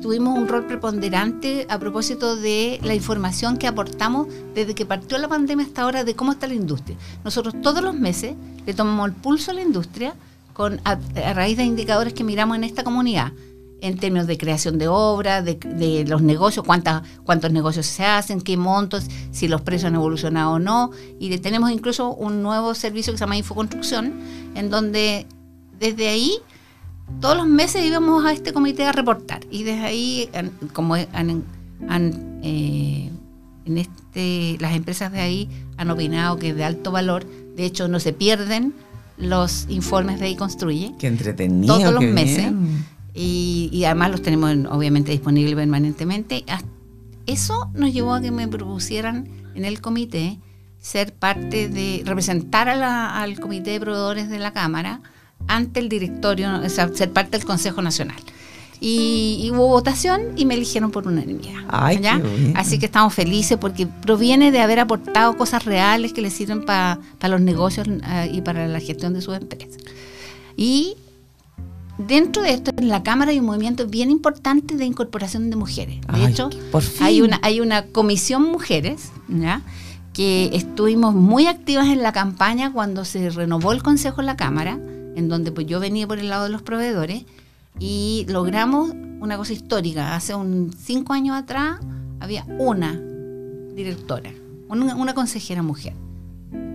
tuvimos 0.00 0.38
un 0.38 0.46
rol 0.46 0.64
preponderante 0.64 1.66
a 1.68 1.80
propósito 1.80 2.36
de 2.36 2.78
la 2.84 2.94
información 2.94 3.56
que 3.56 3.66
aportamos 3.66 4.28
desde 4.54 4.76
que 4.76 4.86
partió 4.86 5.18
la 5.18 5.26
pandemia 5.26 5.66
hasta 5.66 5.82
ahora 5.82 6.04
de 6.04 6.14
cómo 6.14 6.30
está 6.30 6.46
la 6.46 6.54
industria. 6.54 6.96
Nosotros 7.24 7.56
todos 7.60 7.82
los 7.82 7.94
meses 7.94 8.36
le 8.64 8.74
tomamos 8.74 9.08
el 9.08 9.14
pulso 9.16 9.50
a 9.50 9.54
la 9.54 9.62
industria 9.62 10.14
con, 10.52 10.80
a, 10.84 10.94
raíz 11.34 11.56
de 11.56 11.64
indicadores 11.64 12.12
que 12.12 12.22
miramos 12.22 12.56
en 12.56 12.62
esta 12.62 12.84
comunidad, 12.84 13.32
en 13.80 13.98
términos 13.98 14.28
de 14.28 14.38
creación 14.38 14.78
de 14.78 14.86
obras, 14.86 15.44
de, 15.44 15.56
de 15.56 16.04
los 16.06 16.22
negocios, 16.22 16.64
cuántas, 16.64 17.02
cuántos 17.24 17.50
negocios 17.50 17.86
se 17.86 18.04
hacen, 18.04 18.40
qué 18.40 18.56
montos, 18.56 19.08
si 19.32 19.48
los 19.48 19.62
precios 19.62 19.88
han 19.88 19.96
evolucionado 19.96 20.52
o 20.52 20.58
no. 20.60 20.92
Y 21.18 21.36
tenemos 21.38 21.72
incluso 21.72 22.14
un 22.14 22.44
nuevo 22.44 22.76
servicio 22.76 23.12
que 23.12 23.18
se 23.18 23.24
llama 23.24 23.36
Infoconstrucción, 23.36 24.14
en 24.54 24.70
donde 24.70 25.26
desde 25.80 26.08
ahí 26.08 26.38
todos 27.20 27.36
los 27.36 27.46
meses 27.46 27.84
íbamos 27.84 28.24
a 28.24 28.32
este 28.32 28.52
comité 28.52 28.84
a 28.84 28.92
reportar 28.92 29.40
y 29.50 29.62
desde 29.64 29.84
ahí 29.84 30.28
como 30.72 30.94
han, 30.94 31.42
han, 31.88 32.40
eh, 32.42 33.10
en 33.64 33.78
este 33.78 34.56
las 34.60 34.74
empresas 34.74 35.10
de 35.12 35.20
ahí 35.20 35.48
han 35.76 35.90
opinado 35.90 36.36
que 36.38 36.50
es 36.50 36.56
de 36.56 36.64
alto 36.64 36.90
valor 36.92 37.26
de 37.56 37.64
hecho 37.64 37.88
no 37.88 37.98
se 38.00 38.12
pierden 38.12 38.72
los 39.16 39.66
informes 39.68 40.20
de 40.20 40.26
ahí 40.26 40.36
construye 40.36 40.92
Qué 40.98 41.08
entretenido. 41.08 41.76
Todos 41.78 41.92
los 41.94 42.04
meses. 42.04 42.52
y, 43.14 43.68
y 43.72 43.84
además 43.84 44.12
los 44.12 44.22
tenemos 44.22 44.50
en- 44.52 44.66
obviamente 44.68 45.10
disponibles 45.10 45.56
permanentemente. 45.56 46.44
Eso 47.26 47.68
nos 47.74 47.92
llevó 47.92 48.14
a 48.14 48.20
que 48.20 48.30
me 48.30 48.46
propusieran 48.48 49.28
en 49.56 49.64
el 49.64 49.80
comité 49.80 50.38
ser 50.78 51.12
parte 51.12 51.68
de, 51.68 52.02
representar 52.06 52.68
a 52.68 52.76
la- 52.76 53.20
al 53.20 53.40
comité 53.40 53.72
de 53.72 53.80
proveedores 53.80 54.28
de 54.30 54.38
la 54.38 54.52
Cámara 54.52 55.00
ante 55.46 55.80
el 55.80 55.88
directorio, 55.88 56.60
o 56.60 56.68
sea, 56.68 56.88
ser 56.94 57.12
parte 57.12 57.38
del 57.38 57.46
Consejo 57.46 57.82
Nacional. 57.82 58.16
Y, 58.80 59.40
y 59.42 59.50
hubo 59.50 59.66
votación 59.66 60.20
y 60.36 60.44
me 60.44 60.54
eligieron 60.54 60.92
por 60.92 61.08
unanimidad. 61.08 61.64
Ay. 61.68 62.00
Así 62.54 62.78
que 62.78 62.86
estamos 62.86 63.12
felices 63.12 63.58
porque 63.58 63.88
proviene 63.88 64.52
de 64.52 64.60
haber 64.60 64.78
aportado 64.78 65.36
cosas 65.36 65.64
reales 65.64 66.12
que 66.12 66.20
le 66.20 66.30
sirven 66.30 66.64
para 66.64 67.00
los 67.22 67.40
negocios 67.40 67.88
eh, 67.88 68.30
y 68.32 68.40
para 68.40 68.68
la 68.68 68.78
gestión 68.78 69.14
de 69.14 69.20
sus 69.20 69.36
empresas. 69.36 69.82
Y 70.56 70.94
dentro 71.98 72.42
de 72.42 72.54
esto, 72.54 72.70
en 72.76 72.88
la 72.88 73.02
Cámara 73.02 73.32
hay 73.32 73.40
un 73.40 73.46
movimiento 73.46 73.86
bien 73.86 74.12
importante 74.12 74.76
de 74.76 74.84
incorporación 74.84 75.50
de 75.50 75.56
mujeres. 75.56 76.00
De 76.00 76.24
Ay, 76.24 76.26
hecho, 76.26 76.48
por 76.70 76.84
hay 77.00 77.20
una, 77.20 77.40
hay 77.42 77.60
una 77.60 77.86
comisión 77.86 78.42
mujeres, 78.42 79.10
¿ya? 79.28 79.62
que 80.12 80.50
estuvimos 80.52 81.14
muy 81.14 81.46
activas 81.46 81.86
en 81.86 82.02
la 82.02 82.12
campaña 82.12 82.72
cuando 82.72 83.04
se 83.04 83.30
renovó 83.30 83.72
el 83.72 83.84
Consejo 83.84 84.20
en 84.20 84.26
la 84.26 84.36
Cámara, 84.36 84.78
en 85.18 85.28
donde 85.28 85.50
pues 85.50 85.66
yo 85.66 85.80
venía 85.80 86.06
por 86.06 86.20
el 86.20 86.28
lado 86.28 86.44
de 86.44 86.50
los 86.50 86.62
proveedores, 86.62 87.24
y 87.80 88.24
logramos 88.28 88.92
una 89.20 89.36
cosa 89.36 89.52
histórica. 89.52 90.14
Hace 90.14 90.34
un 90.34 90.72
cinco 90.72 91.12
años 91.12 91.36
atrás 91.36 91.80
había 92.20 92.44
una 92.58 92.98
directora, 93.74 94.30
una, 94.68 94.94
una 94.94 95.14
consejera 95.14 95.62
mujer. 95.62 95.92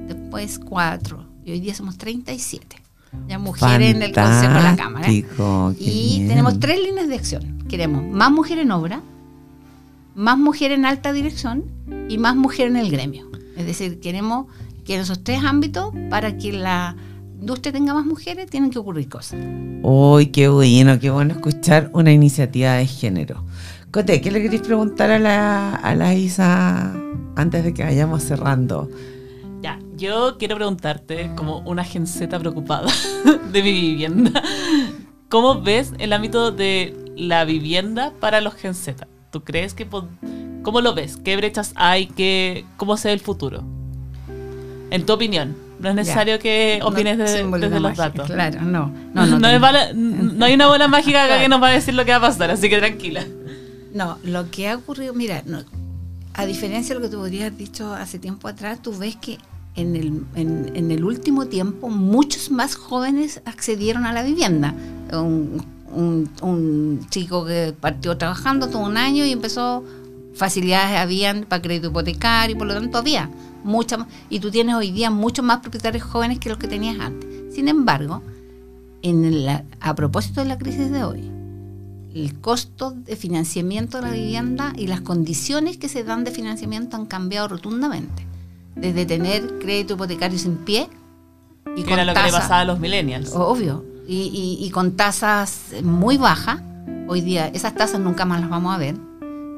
Después 0.07 0.59
cuatro, 0.59 1.25
y 1.45 1.51
hoy 1.51 1.61
día 1.61 1.73
somos 1.73 1.97
37. 1.97 2.77
Ya 3.29 3.39
mujeres 3.39 3.95
en 3.95 4.01
el 4.01 4.11
Consejo 4.11 4.55
de 4.55 4.61
la 4.61 4.75
Cámara. 4.75 5.09
Y 5.11 5.21
bien. 5.21 6.27
tenemos 6.27 6.59
tres 6.59 6.81
líneas 6.81 7.07
de 7.07 7.15
acción. 7.15 7.63
Queremos 7.69 8.03
más 8.03 8.31
mujer 8.31 8.57
en 8.57 8.71
obra, 8.71 9.01
más 10.15 10.37
mujer 10.37 10.71
en 10.71 10.85
alta 10.85 11.13
dirección 11.13 11.63
y 12.09 12.17
más 12.17 12.35
mujer 12.35 12.67
en 12.67 12.77
el 12.77 12.91
gremio. 12.91 13.29
Es 13.55 13.65
decir, 13.65 13.99
queremos 13.99 14.47
que 14.83 14.95
en 14.95 15.01
esos 15.01 15.23
tres 15.23 15.43
ámbitos, 15.43 15.93
para 16.09 16.37
que 16.37 16.51
la 16.51 16.95
industria 17.43 17.73
tenga 17.73 17.93
más 17.93 18.05
mujeres, 18.05 18.49
tienen 18.49 18.69
que 18.69 18.79
ocurrir 18.79 19.09
cosas. 19.09 19.37
Uy, 19.81 20.27
qué 20.27 20.47
bueno, 20.47 20.97
qué 20.97 21.09
bueno 21.09 21.33
escuchar 21.33 21.89
una 21.91 22.13
iniciativa 22.13 22.75
de 22.75 22.87
género. 22.87 23.43
Cote, 23.91 24.21
¿qué 24.21 24.31
le 24.31 24.41
queréis 24.41 24.61
preguntar 24.61 25.11
a 25.11 25.19
la, 25.19 25.75
a 25.75 25.93
la 25.93 26.13
Isa 26.13 26.95
antes 27.35 27.65
de 27.65 27.73
que 27.73 27.83
vayamos 27.83 28.23
cerrando? 28.23 28.89
Ya, 29.61 29.77
yo 29.97 30.37
quiero 30.37 30.55
preguntarte, 30.55 31.31
como 31.35 31.59
una 31.59 31.83
genceta 31.83 32.39
preocupada 32.39 32.89
de 33.51 33.61
mi 33.61 33.73
vivienda, 33.73 34.41
¿cómo 35.27 35.61
ves 35.61 35.91
el 35.99 36.13
ámbito 36.13 36.51
de 36.51 36.95
la 37.17 37.43
vivienda 37.43 38.13
para 38.21 38.39
los 38.39 38.53
genzetas? 38.53 39.09
¿Tú 39.31 39.43
crees 39.43 39.73
que... 39.73 39.85
¿Cómo 40.61 40.79
lo 40.79 40.93
ves? 40.93 41.17
¿Qué 41.17 41.35
brechas 41.35 41.73
hay? 41.75 42.07
¿Qué, 42.07 42.63
¿Cómo 42.77 42.95
se 42.95 43.09
ve 43.09 43.15
el 43.15 43.19
futuro? 43.19 43.65
En 44.91 45.05
tu 45.05 45.11
opinión. 45.11 45.62
No 45.83 45.89
es 45.89 45.95
necesario 45.95 46.39
que 46.39 46.79
opines 46.83 47.17
No, 47.17 47.23
desde, 47.25 47.43
los 47.69 47.81
mágica, 47.81 48.03
datos. 48.03 48.27
Claro, 48.31 48.61
no. 48.61 48.91
No, 49.13 49.25
No, 49.27 49.37
no, 49.39 49.47
es 49.49 49.59
bala- 49.61 49.93
no 49.93 50.45
hay 50.45 50.53
una 50.55 50.67
bola 50.67 50.87
mágica 50.87 51.25
acá 51.25 51.39
que 51.39 51.49
nos 51.49 51.61
va 51.61 51.67
a 51.67 51.71
decir 51.71 51.93
lo 51.93 52.05
que 52.05 52.11
va 52.11 52.17
a 52.17 52.21
pasar, 52.21 52.49
así 52.51 52.69
que 52.69 52.77
tranquila. 52.79 53.25
No, 53.93 54.17
lo 54.23 54.49
que 54.49 54.69
ha 54.69 54.75
ocurrido, 54.77 55.13
mira, 55.13 55.43
no, 55.45 55.59
a 56.33 56.45
diferencia 56.47 56.95
de 56.95 56.99
lo 57.01 57.05
que 57.05 57.11
tú 57.11 57.19
podrías 57.19 57.47
haber 57.47 57.57
dicho 57.57 57.93
hace 57.93 58.17
tiempo 58.17 58.47
atrás, 58.47 58.81
tú 58.81 58.97
ves 58.97 59.15
que 59.17 59.37
en 59.75 59.95
el, 59.95 60.23
en, 60.35 60.71
en 60.75 60.89
el 60.91 61.03
último 61.03 61.45
tiempo 61.47 61.89
muchos 61.89 62.49
más 62.49 62.75
jóvenes 62.75 63.41
accedieron 63.45 64.05
a 64.05 64.13
la 64.13 64.23
vivienda. 64.23 64.73
Un, 65.11 65.63
un- 65.91 66.29
un 66.41 67.05
chico 67.09 67.45
que 67.45 67.73
partió 67.79 68.17
trabajando 68.17 68.67
todo 68.69 68.79
un 68.83 68.97
año 68.97 69.25
y 69.25 69.31
empezó, 69.31 69.83
facilidades 70.33 70.97
habían 70.97 71.43
para 71.43 71.61
crédito 71.61 71.89
hipotecario, 71.89 72.57
por 72.57 72.65
lo 72.67 72.73
tanto 72.73 72.97
había 72.97 73.29
mucha 73.63 73.97
más, 73.97 74.07
y 74.29 74.39
tú 74.39 74.51
tienes 74.51 74.75
hoy 74.75 74.91
día 74.91 75.09
muchos 75.09 75.43
más 75.45 75.59
propietarios 75.59 76.03
jóvenes 76.03 76.39
que 76.39 76.49
los 76.49 76.57
que 76.57 76.67
tenías 76.67 76.99
antes. 76.99 77.29
Sin 77.53 77.67
embargo, 77.67 78.21
en 79.01 79.45
la- 79.45 79.63
a 79.79 79.95
propósito 79.95 80.41
de 80.41 80.47
la 80.47 80.57
crisis 80.57 80.89
de 80.91 81.03
hoy, 81.03 81.29
el 82.15 82.39
costo 82.39 82.91
de 82.91 83.15
financiamiento 83.15 83.97
de 83.97 84.03
la 84.03 84.11
vivienda 84.11 84.73
y 84.77 84.87
las 84.87 85.01
condiciones 85.01 85.77
que 85.77 85.89
se 85.89 86.03
dan 86.03 86.23
de 86.23 86.31
financiamiento 86.31 86.95
han 86.95 87.05
cambiado 87.05 87.47
rotundamente. 87.47 88.25
Desde 88.75 89.05
tener 89.05 89.59
crédito 89.59 89.95
hipotecario 89.95 90.37
sin 90.39 90.57
pie 90.57 90.87
y 91.75 91.83
Que 91.83 91.93
era 91.93 92.05
lo 92.05 92.13
que 92.13 92.21
le 92.23 92.31
pasaba 92.31 92.59
a 92.61 92.65
los 92.65 92.79
millennials. 92.79 93.31
Obvio. 93.33 93.83
Y, 94.07 94.57
y- 94.59 94.65
y 94.65 94.69
con 94.69 94.95
tasas 94.95 95.73
muy 95.83 96.17
bajas. 96.17 96.61
Hoy 97.07 97.21
día 97.21 97.47
esas 97.47 97.73
tasas 97.75 97.99
nunca 97.99 98.25
más 98.25 98.41
las 98.41 98.49
vamos 98.49 98.73
a 98.75 98.77
ver. 98.77 98.95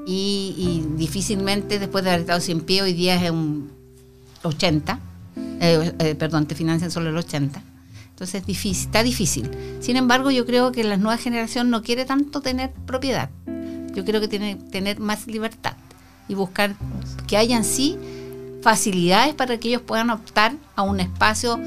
Y, 0.08 0.54
y 0.58 0.98
difícilmente 0.98 1.80
después 1.80 2.04
de 2.04 2.12
haber 2.12 2.22
estado 2.22 2.40
sin 2.40 2.62
pie, 2.62 2.84
hoy 2.84 2.94
día 2.94 3.16
es 3.24 3.32
un 3.32 3.70
80. 4.46 5.00
Eh, 5.38 5.94
eh, 6.00 6.16
perdón, 6.16 6.46
te 6.46 6.56
financian 6.56 6.92
solo 6.92 7.10
el 7.10 7.18
80. 7.18 7.62
Entonces 8.10 8.42
es 8.42 8.48
difícil, 8.48 8.86
está 8.86 9.04
difícil. 9.04 9.52
Sin 9.82 9.98
embargo, 9.98 10.32
yo 10.32 10.46
creo 10.46 10.72
que 10.72 10.84
la 10.86 10.96
nueva 10.96 11.18
generación 11.18 11.70
no 11.70 11.82
quiere 11.82 12.06
tanto 12.06 12.40
tener 12.40 12.72
propiedad. 12.86 13.30
Yo 13.94 14.06
creo 14.06 14.22
que 14.22 14.28
tiene 14.28 14.56
tener 14.56 15.00
más 15.00 15.28
libertad 15.28 15.74
y 16.28 16.34
buscar 16.34 16.76
que 17.28 17.38
hayan 17.38 17.64
sí 17.64 17.98
facilidades 18.62 19.34
para 19.36 19.58
que 19.60 19.68
ellos 19.68 19.82
puedan 19.82 20.10
optar 20.10 20.54
a 20.76 20.82
un 20.82 21.00
espacio 21.00 21.60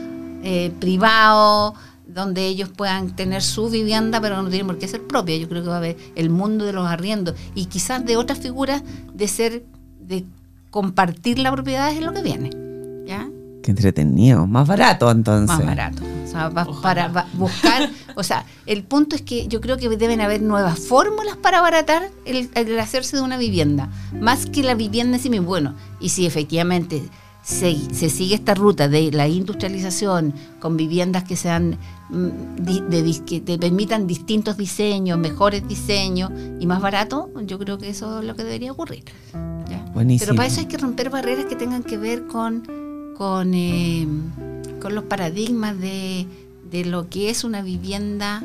eh, 0.42 0.72
privado 0.80 1.74
donde 2.06 2.46
ellos 2.46 2.70
puedan 2.70 3.14
tener 3.14 3.42
su 3.42 3.68
vivienda, 3.68 4.20
pero 4.20 4.42
no 4.42 4.48
tienen 4.48 4.66
por 4.66 4.78
qué 4.78 4.88
ser 4.88 5.06
propia. 5.06 5.36
Yo 5.36 5.48
creo 5.48 5.62
que 5.62 5.68
va 5.68 5.74
a 5.74 5.78
haber 5.78 5.96
el 6.16 6.30
mundo 6.30 6.64
de 6.64 6.72
los 6.72 6.86
arriendos 6.86 7.36
y 7.54 7.66
quizás 7.66 8.04
de 8.04 8.16
otras 8.16 8.38
figuras 8.38 8.82
de 9.12 9.28
ser, 9.28 9.64
de 10.00 10.24
compartir 10.70 11.38
la 11.38 11.52
propiedad 11.52 11.92
es 11.92 12.00
lo 12.00 12.12
que 12.12 12.22
viene. 12.22 12.67
¿Ya? 13.08 13.26
Qué 13.62 13.70
entretenido. 13.72 14.46
Más 14.46 14.68
barato 14.68 15.10
entonces. 15.10 15.48
más 15.48 15.64
barato. 15.66 16.02
O 16.24 16.30
sea, 16.30 16.48
va- 16.50 16.66
para 16.82 17.08
va- 17.08 17.26
buscar, 17.34 17.90
o 18.14 18.22
sea, 18.22 18.44
el 18.66 18.84
punto 18.84 19.16
es 19.16 19.22
que 19.22 19.48
yo 19.48 19.60
creo 19.62 19.78
que 19.78 19.88
deben 19.88 20.20
haber 20.20 20.42
nuevas 20.42 20.78
fórmulas 20.78 21.36
para 21.38 21.58
abaratar 21.60 22.10
el, 22.26 22.50
el 22.54 22.78
hacerse 22.78 23.16
de 23.16 23.22
una 23.22 23.38
vivienda, 23.38 23.88
más 24.20 24.44
que 24.46 24.62
la 24.62 24.74
vivienda 24.74 25.16
en 25.16 25.22
sí 25.22 25.30
misma. 25.30 25.46
Bueno, 25.46 25.74
y 26.00 26.10
si 26.10 26.26
efectivamente 26.26 27.02
se, 27.42 27.76
se 27.94 28.10
sigue 28.10 28.34
esta 28.34 28.54
ruta 28.54 28.88
de 28.88 29.10
la 29.10 29.26
industrialización 29.26 30.34
con 30.60 30.76
viviendas 30.76 31.24
que 31.24 31.34
sean 31.36 31.78
mm, 32.10 32.26
de 32.90 33.04
dis- 33.04 33.24
que 33.24 33.40
te 33.40 33.58
permitan 33.58 34.06
distintos 34.06 34.58
diseños, 34.58 35.18
mejores 35.18 35.66
diseños 35.66 36.30
y 36.60 36.66
más 36.66 36.82
barato, 36.82 37.30
yo 37.46 37.58
creo 37.58 37.78
que 37.78 37.88
eso 37.88 38.20
es 38.20 38.24
lo 38.26 38.36
que 38.36 38.44
debería 38.44 38.70
ocurrir. 38.72 39.04
¿ya? 39.68 39.82
Buenísimo. 39.94 40.26
Pero 40.26 40.36
para 40.36 40.46
eso 40.48 40.60
hay 40.60 40.66
que 40.66 40.76
romper 40.76 41.08
barreras 41.10 41.46
que 41.46 41.56
tengan 41.56 41.82
que 41.82 41.96
ver 41.96 42.26
con, 42.26 42.62
con, 43.18 43.52
eh, 43.52 44.06
con 44.80 44.94
los 44.94 45.02
paradigmas 45.04 45.78
de, 45.80 46.26
de 46.70 46.84
lo 46.84 47.10
que 47.10 47.30
es 47.30 47.42
una 47.42 47.62
vivienda. 47.62 48.42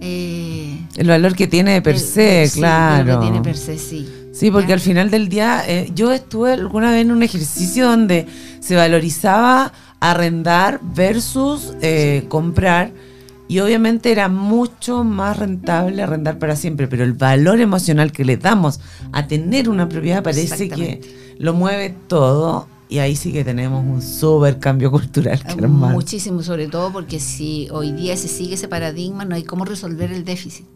eh, 0.00 0.78
El 0.96 1.08
valor 1.08 1.34
que 1.34 1.48
tiene 1.48 1.72
de 1.72 1.82
per 1.82 1.98
se, 1.98 2.46
sí, 2.46 2.60
claro. 2.60 3.14
Lo 3.14 3.18
que 3.18 3.26
tiene 3.26 3.42
per 3.42 3.56
se, 3.56 3.78
sí. 3.78 4.08
Sí, 4.32 4.50
porque 4.52 4.68
¿Ya? 4.68 4.74
al 4.74 4.80
final 4.80 5.10
del 5.10 5.28
día, 5.28 5.64
eh, 5.66 5.90
yo 5.94 6.12
estuve 6.12 6.52
alguna 6.52 6.92
vez 6.92 7.02
en 7.02 7.10
un 7.10 7.24
ejercicio 7.24 7.88
donde 7.88 8.26
se 8.60 8.76
valorizaba 8.76 9.72
arrendar 9.98 10.80
versus 10.82 11.74
eh, 11.82 12.24
comprar. 12.28 12.92
Y 13.48 13.58
obviamente 13.58 14.12
era 14.12 14.28
mucho 14.28 15.04
más 15.04 15.36
rentable 15.36 16.00
arrendar 16.02 16.38
para 16.38 16.56
siempre, 16.56 16.86
pero 16.86 17.02
el 17.04 17.12
valor 17.12 17.60
emocional 17.60 18.12
que 18.12 18.24
le 18.24 18.36
damos 18.36 18.80
a 19.12 19.26
tener 19.26 19.68
una 19.68 19.88
propiedad 19.88 20.22
parece 20.22 20.68
que 20.70 21.00
lo 21.38 21.52
mueve 21.52 21.94
todo 22.06 22.68
y 22.92 22.98
ahí 22.98 23.16
sí 23.16 23.32
que 23.32 23.42
tenemos 23.42 23.82
un 23.82 24.02
súper 24.02 24.58
cambio 24.58 24.90
cultural. 24.90 25.42
Que 25.42 25.66
Muchísimo, 25.66 26.42
sobre 26.42 26.68
todo 26.68 26.92
porque 26.92 27.20
si 27.20 27.68
hoy 27.70 27.92
día 27.92 28.14
se 28.18 28.28
sigue 28.28 28.54
ese 28.54 28.68
paradigma, 28.68 29.24
no 29.24 29.34
hay 29.34 29.44
cómo 29.44 29.64
resolver 29.64 30.12
el 30.12 30.24
déficit. 30.24 30.66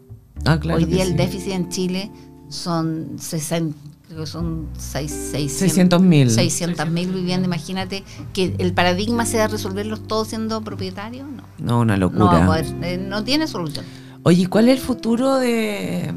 Ah, 0.45 0.59
claro 0.59 0.79
hoy 0.79 0.85
día 0.85 1.03
el 1.03 1.15
déficit 1.15 1.53
en 1.53 1.69
Chile 1.69 2.11
son 2.49 3.17
60, 3.19 3.77
creo 4.07 4.21
que 4.21 4.25
son 4.25 4.67
600 4.77 6.01
mil 6.01 6.31
600 6.31 6.89
mil 6.89 7.11
viviendas. 7.11 7.45
Imagínate 7.45 8.03
que 8.33 8.55
el 8.57 8.73
paradigma 8.73 9.27
sea 9.27 9.47
resolverlos 9.47 10.07
todos 10.07 10.29
siendo 10.29 10.61
propietarios. 10.61 11.27
No, 11.29 11.43
no 11.59 11.79
una 11.81 11.97
locura. 11.97 12.45
No, 12.45 12.55
eh, 12.55 12.97
no 12.97 13.23
tiene 13.23 13.47
solución. 13.47 13.85
Oye, 14.23 14.47
¿cuál 14.47 14.69
es 14.69 14.79
el 14.79 14.83
futuro 14.83 15.35
de, 15.35 16.11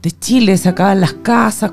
de 0.00 0.10
Chile? 0.12 0.56
Se 0.56 0.70
acaban 0.70 1.02
las 1.02 1.12
casas. 1.12 1.72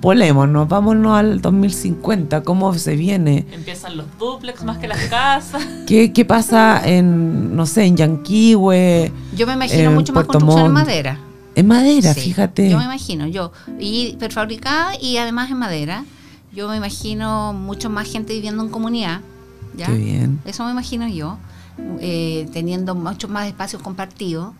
Volémonos, 0.00 0.66
vámonos 0.66 1.18
al 1.18 1.42
2050, 1.42 2.42
¿cómo 2.42 2.72
se 2.74 2.96
viene? 2.96 3.46
Empiezan 3.52 3.98
los 3.98 4.06
duplex 4.18 4.64
más 4.64 4.78
que 4.78 4.88
las 4.88 4.98
casas. 5.08 5.62
¿Qué, 5.86 6.12
qué 6.12 6.24
pasa 6.24 6.80
en, 6.84 7.54
no 7.54 7.66
sé, 7.66 7.84
en 7.84 7.96
Yanquihue? 7.96 9.12
Yo 9.36 9.46
me 9.46 9.52
imagino 9.52 9.90
mucho 9.90 10.14
más 10.14 10.24
construcción 10.24 10.66
en 10.66 10.72
madera. 10.72 11.18
En 11.54 11.66
madera, 11.66 12.14
fíjate. 12.14 12.70
Yo 12.70 12.78
me 12.78 12.84
imagino, 12.84 13.26
yo. 13.26 13.52
Y 13.78 14.16
prefabricada 14.16 14.98
y 14.98 15.18
además 15.18 15.50
en 15.50 15.58
madera. 15.58 16.04
Yo 16.54 16.68
me 16.68 16.76
imagino 16.76 17.52
mucho 17.52 17.90
más 17.90 18.10
gente 18.10 18.32
viviendo 18.32 18.62
en 18.62 18.70
comunidad. 18.70 19.20
¿ya? 19.76 19.86
Qué 19.86 19.92
bien. 19.92 20.40
Eso 20.46 20.64
me 20.64 20.70
imagino 20.70 21.06
yo. 21.08 21.36
Eh, 22.00 22.48
teniendo 22.52 22.94
muchos 22.94 23.30
más 23.30 23.46
espacios 23.46 23.82
compartidos, 23.82 24.54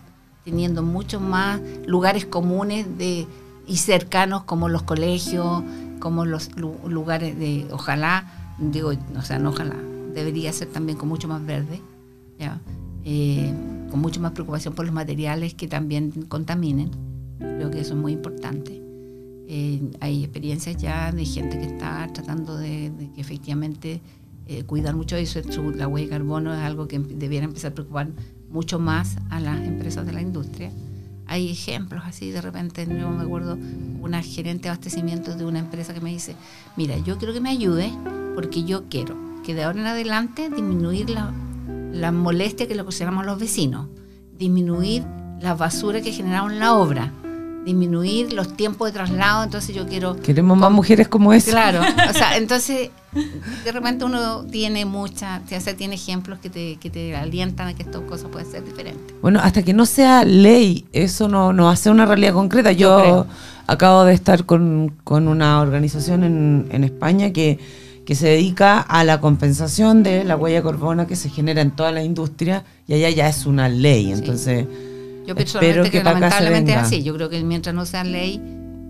teniendo 0.45 0.83
muchos 0.83 1.21
más 1.21 1.59
lugares 1.85 2.25
comunes 2.25 2.85
de, 2.97 3.27
y 3.67 3.77
cercanos 3.77 4.43
como 4.43 4.69
los 4.69 4.83
colegios, 4.83 5.63
como 5.99 6.25
los 6.25 6.49
lugares 6.57 7.37
de, 7.37 7.67
ojalá, 7.71 8.55
digo, 8.59 8.91
o 9.17 9.21
sea, 9.21 9.39
no 9.39 9.49
ojalá, 9.49 9.75
debería 10.13 10.51
ser 10.53 10.67
también 10.69 10.97
con 10.97 11.09
mucho 11.09 11.27
más 11.27 11.45
verde. 11.45 11.81
¿ya? 12.39 12.59
Eh, 13.05 13.53
con 13.89 13.99
mucho 13.99 14.21
más 14.21 14.31
preocupación 14.31 14.73
por 14.73 14.85
los 14.85 14.93
materiales 14.93 15.53
que 15.53 15.67
también 15.67 16.11
contaminen. 16.27 16.91
Creo 17.37 17.69
que 17.69 17.81
eso 17.81 17.93
es 17.93 17.99
muy 17.99 18.13
importante. 18.13 18.81
Eh, 19.47 19.91
hay 19.99 20.23
experiencias 20.23 20.77
ya 20.77 21.11
de 21.11 21.25
gente 21.25 21.59
que 21.59 21.65
está 21.65 22.09
tratando 22.13 22.57
de, 22.57 22.91
efectivamente 23.17 24.01
eh, 24.47 24.63
cuidar 24.63 24.95
mucho 24.95 25.15
eso. 25.15 25.41
la 25.75 25.87
huella 25.87 26.07
de 26.07 26.11
carbono 26.11 26.53
es 26.53 26.61
algo 26.61 26.87
que 26.87 26.97
debiera 26.97 27.45
empezar 27.45 27.71
a 27.71 27.75
preocupar 27.75 28.09
mucho 28.49 28.79
más 28.79 29.17
a 29.29 29.39
las 29.39 29.59
empresas 29.61 30.05
de 30.05 30.13
la 30.13 30.21
industria. 30.21 30.71
Hay 31.25 31.49
ejemplos 31.49 32.03
así, 32.05 32.31
de 32.31 32.41
repente 32.41 32.85
yo 32.87 33.09
me 33.09 33.23
acuerdo 33.23 33.57
una 34.01 34.21
gerente 34.21 34.63
de 34.63 34.69
abastecimiento 34.69 35.35
de 35.35 35.45
una 35.45 35.59
empresa 35.59 35.93
que 35.93 36.01
me 36.01 36.11
dice, 36.11 36.35
mira, 36.75 36.97
yo 36.97 37.17
quiero 37.17 37.33
que 37.33 37.39
me 37.39 37.49
ayude 37.49 37.91
porque 38.35 38.63
yo 38.63 38.89
quiero 38.89 39.15
que 39.43 39.53
de 39.53 39.63
ahora 39.63 39.79
en 39.79 39.87
adelante 39.87 40.49
disminuir 40.49 41.09
la, 41.09 41.33
la 41.91 42.11
molestia 42.11 42.67
que 42.67 42.75
le 42.75 42.81
ocasionamos 42.81 43.23
a 43.23 43.27
los 43.27 43.39
vecinos, 43.39 43.87
disminuir 44.37 45.05
la 45.39 45.55
basura 45.55 46.01
que 46.01 46.11
generaron 46.11 46.59
la 46.59 46.73
obra, 46.73 47.13
disminuir 47.65 48.33
los 48.33 48.55
tiempos 48.55 48.87
de 48.87 48.93
traslado, 48.93 49.43
entonces 49.43 49.75
yo 49.75 49.87
quiero... 49.87 50.15
Queremos 50.17 50.57
más 50.57 50.71
mujeres 50.71 51.07
como 51.07 51.33
esa. 51.33 51.51
Claro, 51.51 51.81
o 52.09 52.13
sea, 52.13 52.37
entonces 52.37 52.89
de 53.63 53.71
repente 53.71 54.05
uno 54.05 54.43
tiene 54.45 54.85
mucha, 54.85 55.41
o 55.45 55.61
sea, 55.61 55.75
tiene 55.75 55.95
ejemplos 55.95 56.39
que 56.39 56.49
te, 56.49 56.77
que 56.77 56.89
te 56.89 57.15
alientan 57.15 57.67
a 57.67 57.73
que 57.73 57.83
estas 57.83 58.01
cosas 58.01 58.29
pueden 58.31 58.49
ser 58.49 58.63
diferentes. 58.65 59.15
Bueno, 59.21 59.39
hasta 59.41 59.63
que 59.63 59.73
no 59.73 59.85
sea 59.85 60.25
ley, 60.25 60.85
eso 60.93 61.27
no, 61.27 61.53
no 61.53 61.69
hace 61.69 61.89
una 61.89 62.05
realidad 62.05 62.33
concreta. 62.33 62.71
Yo, 62.71 63.27
acabo 63.67 64.03
de 64.03 64.13
estar 64.13 64.45
con, 64.45 64.93
con 65.03 65.27
una 65.27 65.61
organización 65.61 66.23
en, 66.23 66.67
en 66.71 66.83
España 66.83 67.31
que 67.31 67.59
que 68.05 68.15
se 68.15 68.27
dedica 68.27 68.79
a 68.79 69.03
la 69.03 69.21
compensación 69.21 70.03
de 70.03 70.23
la 70.23 70.35
huella 70.35 70.57
de 70.57 70.63
carbono 70.63 71.07
que 71.07 71.15
se 71.15 71.29
genera 71.29 71.61
en 71.61 71.71
toda 71.71 71.91
la 71.91 72.03
industria 72.03 72.65
y 72.87 72.93
allá 72.93 73.09
ya 73.09 73.29
es 73.29 73.45
una 73.45 73.69
ley. 73.69 74.11
Entonces, 74.11 74.65
yo 75.25 75.35
personalmente 75.35 75.91
que, 75.91 75.97
que 75.99 76.03
lamentablemente 76.03 76.71
es 76.71 76.77
así. 76.77 77.03
Yo 77.03 77.13
creo 77.15 77.29
que 77.29 77.43
mientras 77.43 77.73
no 77.73 77.85
sea 77.85 78.03
ley 78.03 78.41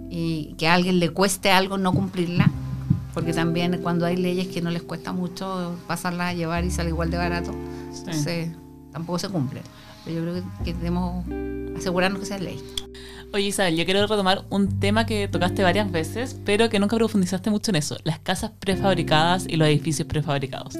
y 0.09 0.55
que 0.57 0.67
a 0.67 0.73
alguien 0.73 0.99
le 0.99 1.09
cueste 1.09 1.51
algo 1.51 1.77
no 1.77 1.93
cumplirla, 1.93 2.49
porque 3.13 3.33
también 3.33 3.79
cuando 3.81 4.05
hay 4.05 4.17
leyes 4.17 4.47
que 4.47 4.61
no 4.61 4.69
les 4.69 4.81
cuesta 4.81 5.11
mucho 5.11 5.75
pasarlas 5.87 6.29
a 6.29 6.33
llevar 6.33 6.65
y 6.65 6.71
sale 6.71 6.89
igual 6.89 7.09
de 7.11 7.17
barato, 7.17 7.51
entonces 7.95 8.49
tampoco 8.91 9.19
se 9.19 9.29
cumple. 9.29 9.61
Pero 10.05 10.17
yo 10.17 10.21
creo 10.23 10.33
que, 10.35 10.63
que 10.65 10.73
debemos 10.73 11.25
asegurarnos 11.77 12.19
que 12.19 12.25
sea 12.25 12.37
ley. 12.37 12.59
Oye 13.33 13.47
Isabel, 13.47 13.75
yo 13.75 13.85
quiero 13.85 14.05
retomar 14.05 14.43
un 14.51 14.79
tema 14.79 15.07
que 15.07 15.27
tocaste 15.27 15.63
varias 15.63 15.91
veces, 15.91 16.39
pero 16.45 16.69
que 16.69 16.79
nunca 16.79 16.95
profundizaste 16.97 17.49
mucho 17.49 17.71
en 17.71 17.77
eso, 17.77 17.97
las 18.03 18.19
casas 18.19 18.51
prefabricadas 18.59 19.47
y 19.47 19.55
los 19.55 19.67
edificios 19.67 20.07
prefabricados. 20.07 20.75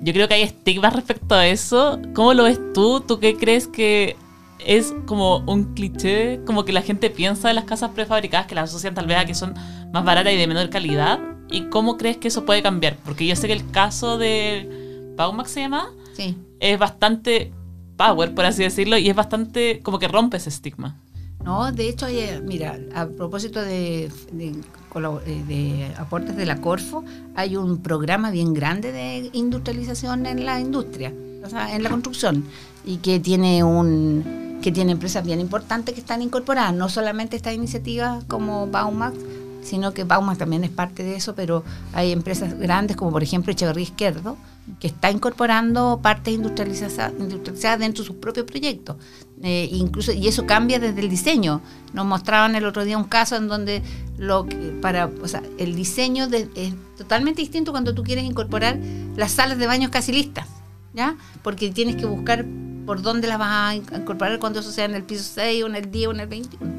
Yo 0.00 0.12
creo 0.12 0.26
que 0.28 0.34
hay 0.34 0.42
estigmas 0.42 0.92
respecto 0.92 1.34
a 1.34 1.46
eso. 1.46 2.00
¿Cómo 2.14 2.34
lo 2.34 2.44
ves 2.44 2.60
tú? 2.72 3.00
¿Tú 3.00 3.18
qué 3.18 3.36
crees 3.36 3.66
que 3.66 4.16
es 4.58 4.94
como 5.06 5.38
un 5.38 5.74
cliché, 5.74 6.40
como 6.44 6.64
que 6.64 6.72
la 6.72 6.82
gente 6.82 7.10
piensa 7.10 7.48
de 7.48 7.54
las 7.54 7.64
casas 7.64 7.90
prefabricadas, 7.90 8.46
que 8.46 8.54
las 8.54 8.70
asocian 8.70 8.94
tal 8.94 9.06
vez 9.06 9.18
a 9.18 9.24
que 9.24 9.34
son 9.34 9.54
más 9.92 10.04
baratas 10.04 10.32
y 10.32 10.36
de 10.36 10.46
menor 10.46 10.70
calidad? 10.70 11.20
¿Y 11.50 11.68
cómo 11.70 11.96
crees 11.96 12.18
que 12.18 12.28
eso 12.28 12.44
puede 12.44 12.62
cambiar? 12.62 12.96
Porque 13.04 13.26
yo 13.26 13.34
sé 13.36 13.46
que 13.46 13.54
el 13.54 13.70
caso 13.70 14.18
de 14.18 15.14
Paumax 15.16 15.50
se 15.50 15.60
llama, 15.60 15.90
sí. 16.14 16.36
es 16.60 16.78
bastante 16.78 17.52
power, 17.96 18.34
por 18.34 18.44
así 18.44 18.62
decirlo, 18.62 18.98
y 18.98 19.08
es 19.08 19.16
bastante 19.16 19.80
como 19.82 19.98
que 19.98 20.08
rompe 20.08 20.36
ese 20.36 20.50
estigma. 20.50 20.96
No, 21.44 21.72
de 21.72 21.88
hecho, 21.88 22.06
mira, 22.44 22.78
a 22.94 23.06
propósito 23.06 23.62
de, 23.62 24.10
de, 24.32 25.94
aportes 25.96 26.36
de 26.36 26.44
la 26.44 26.60
Corfo, 26.60 27.04
hay 27.34 27.56
un 27.56 27.78
programa 27.78 28.30
bien 28.30 28.52
grande 28.52 28.92
de 28.92 29.30
industrialización 29.32 30.26
en 30.26 30.44
la 30.44 30.60
industria, 30.60 31.12
o 31.44 31.48
sea, 31.48 31.74
en 31.74 31.82
la 31.82 31.90
construcción, 31.90 32.44
y 32.84 32.98
que 32.98 33.18
tiene 33.20 33.64
un 33.64 34.47
que 34.62 34.72
tiene 34.72 34.92
empresas 34.92 35.24
bien 35.24 35.40
importantes 35.40 35.94
que 35.94 36.00
están 36.00 36.22
incorporadas, 36.22 36.74
no 36.74 36.88
solamente 36.88 37.36
estas 37.36 37.54
iniciativas 37.54 38.24
como 38.24 38.66
Baumax, 38.66 39.16
sino 39.62 39.92
que 39.92 40.04
Baumax 40.04 40.38
también 40.38 40.64
es 40.64 40.70
parte 40.70 41.02
de 41.02 41.16
eso, 41.16 41.34
pero 41.34 41.64
hay 41.92 42.12
empresas 42.12 42.58
grandes 42.58 42.96
como 42.96 43.10
por 43.10 43.22
ejemplo 43.22 43.52
Echeverría 43.52 43.84
Izquierdo, 43.84 44.36
que 44.80 44.88
está 44.88 45.10
incorporando 45.10 46.00
partes 46.02 46.34
industrializadas, 46.34 47.12
industrializadas 47.18 47.78
dentro 47.78 48.02
de 48.02 48.06
sus 48.08 48.16
propios 48.16 48.46
proyectos. 48.46 48.96
Eh, 49.42 49.68
incluso, 49.72 50.12
y 50.12 50.26
eso 50.26 50.46
cambia 50.46 50.78
desde 50.78 51.00
el 51.00 51.08
diseño. 51.08 51.60
Nos 51.92 52.04
mostraban 52.04 52.54
el 52.56 52.64
otro 52.66 52.84
día 52.84 52.98
un 52.98 53.04
caso 53.04 53.36
en 53.36 53.48
donde 53.48 53.82
lo 54.18 54.46
para, 54.82 55.10
o 55.22 55.28
sea, 55.28 55.42
el 55.58 55.74
diseño 55.74 56.28
es 56.54 56.74
totalmente 56.96 57.40
distinto 57.40 57.70
cuando 57.70 57.94
tú 57.94 58.02
quieres 58.02 58.24
incorporar 58.24 58.78
las 59.16 59.32
salas 59.32 59.58
de 59.58 59.66
baños 59.66 59.90
casi 59.90 60.12
listas, 60.12 60.46
¿ya? 60.92 61.16
Porque 61.42 61.70
tienes 61.70 61.96
que 61.96 62.06
buscar 62.06 62.44
por 62.88 63.02
dónde 63.02 63.28
las 63.28 63.38
vas 63.38 63.50
a 63.50 63.74
incorporar 63.74 64.38
cuando 64.38 64.60
eso 64.60 64.72
sea 64.72 64.86
en 64.86 64.94
el 64.94 65.02
piso 65.02 65.22
6 65.34 65.62
o 65.62 65.66
en 65.66 65.76
el 65.76 65.90
10 65.90 66.08
o 66.08 66.10
en 66.12 66.20
el 66.20 66.26
21. 66.26 66.72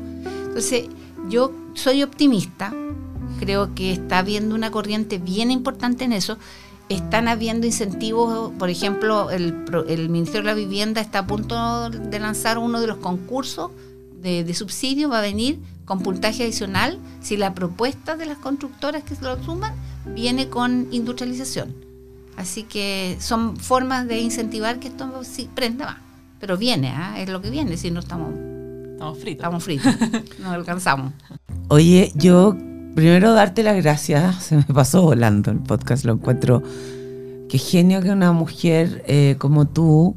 Entonces, 0.47 0.85
yo 1.29 1.53
soy 1.75 2.01
optimista, 2.01 2.73
creo 3.39 3.75
que 3.75 3.91
está 3.91 4.17
habiendo 4.17 4.55
una 4.55 4.71
corriente 4.71 5.19
bien 5.19 5.51
importante 5.51 6.05
en 6.05 6.13
eso 6.13 6.39
están 6.89 7.27
habiendo 7.27 7.67
incentivos, 7.67 8.51
por 8.57 8.71
ejemplo, 8.71 9.29
el, 9.29 9.53
Ministerio 10.09 10.41
de 10.41 10.47
la 10.47 10.53
Vivienda 10.55 10.99
está 10.99 11.19
a 11.19 11.27
punto 11.27 11.91
de 11.91 12.19
lanzar 12.19 12.57
uno 12.57 12.81
de 12.81 12.87
los 12.87 12.97
concursos 12.97 13.69
de, 14.19 14.51
subsidio, 14.55 15.09
va 15.09 15.19
a 15.19 15.21
venir 15.21 15.59
con 15.85 15.99
puntaje 15.99 16.41
adicional 16.41 16.97
si 17.21 17.37
la 17.37 17.53
propuesta 17.53 18.15
de 18.15 18.25
las 18.25 18.39
constructoras 18.39 19.03
que 19.03 19.13
se 19.13 19.21
lo 19.21 19.41
suman 19.43 19.75
viene 20.15 20.49
con 20.49 20.87
industrialización. 20.89 21.88
Así 22.39 22.63
que 22.63 23.17
son 23.19 23.57
formas 23.57 24.07
de 24.07 24.21
incentivar 24.21 24.79
que 24.79 24.87
esto 24.87 25.11
sí 25.25 25.49
prenda 25.53 25.85
más. 25.85 25.97
Pero 26.39 26.55
viene, 26.55 26.87
¿ah? 26.87 27.19
es 27.19 27.27
lo 27.27 27.41
que 27.41 27.49
viene, 27.49 27.75
si 27.75 27.91
no 27.91 27.99
estamos... 27.99 28.33
Estamos 28.93 29.17
fritos. 29.17 29.43
Estamos 29.43 29.63
fritos, 29.65 29.93
no 30.39 30.51
alcanzamos. 30.51 31.11
Oye, 31.67 32.13
yo 32.15 32.55
primero 32.95 33.33
darte 33.33 33.61
las 33.61 33.75
gracias, 33.75 34.41
se 34.41 34.55
me 34.55 34.63
pasó 34.63 35.01
volando 35.01 35.51
el 35.51 35.59
podcast, 35.59 36.05
lo 36.05 36.13
encuentro. 36.13 36.63
Qué 37.49 37.57
genio 37.57 38.01
que 38.01 38.09
una 38.09 38.31
mujer 38.31 39.03
eh, 39.05 39.35
como 39.37 39.67
tú 39.67 40.15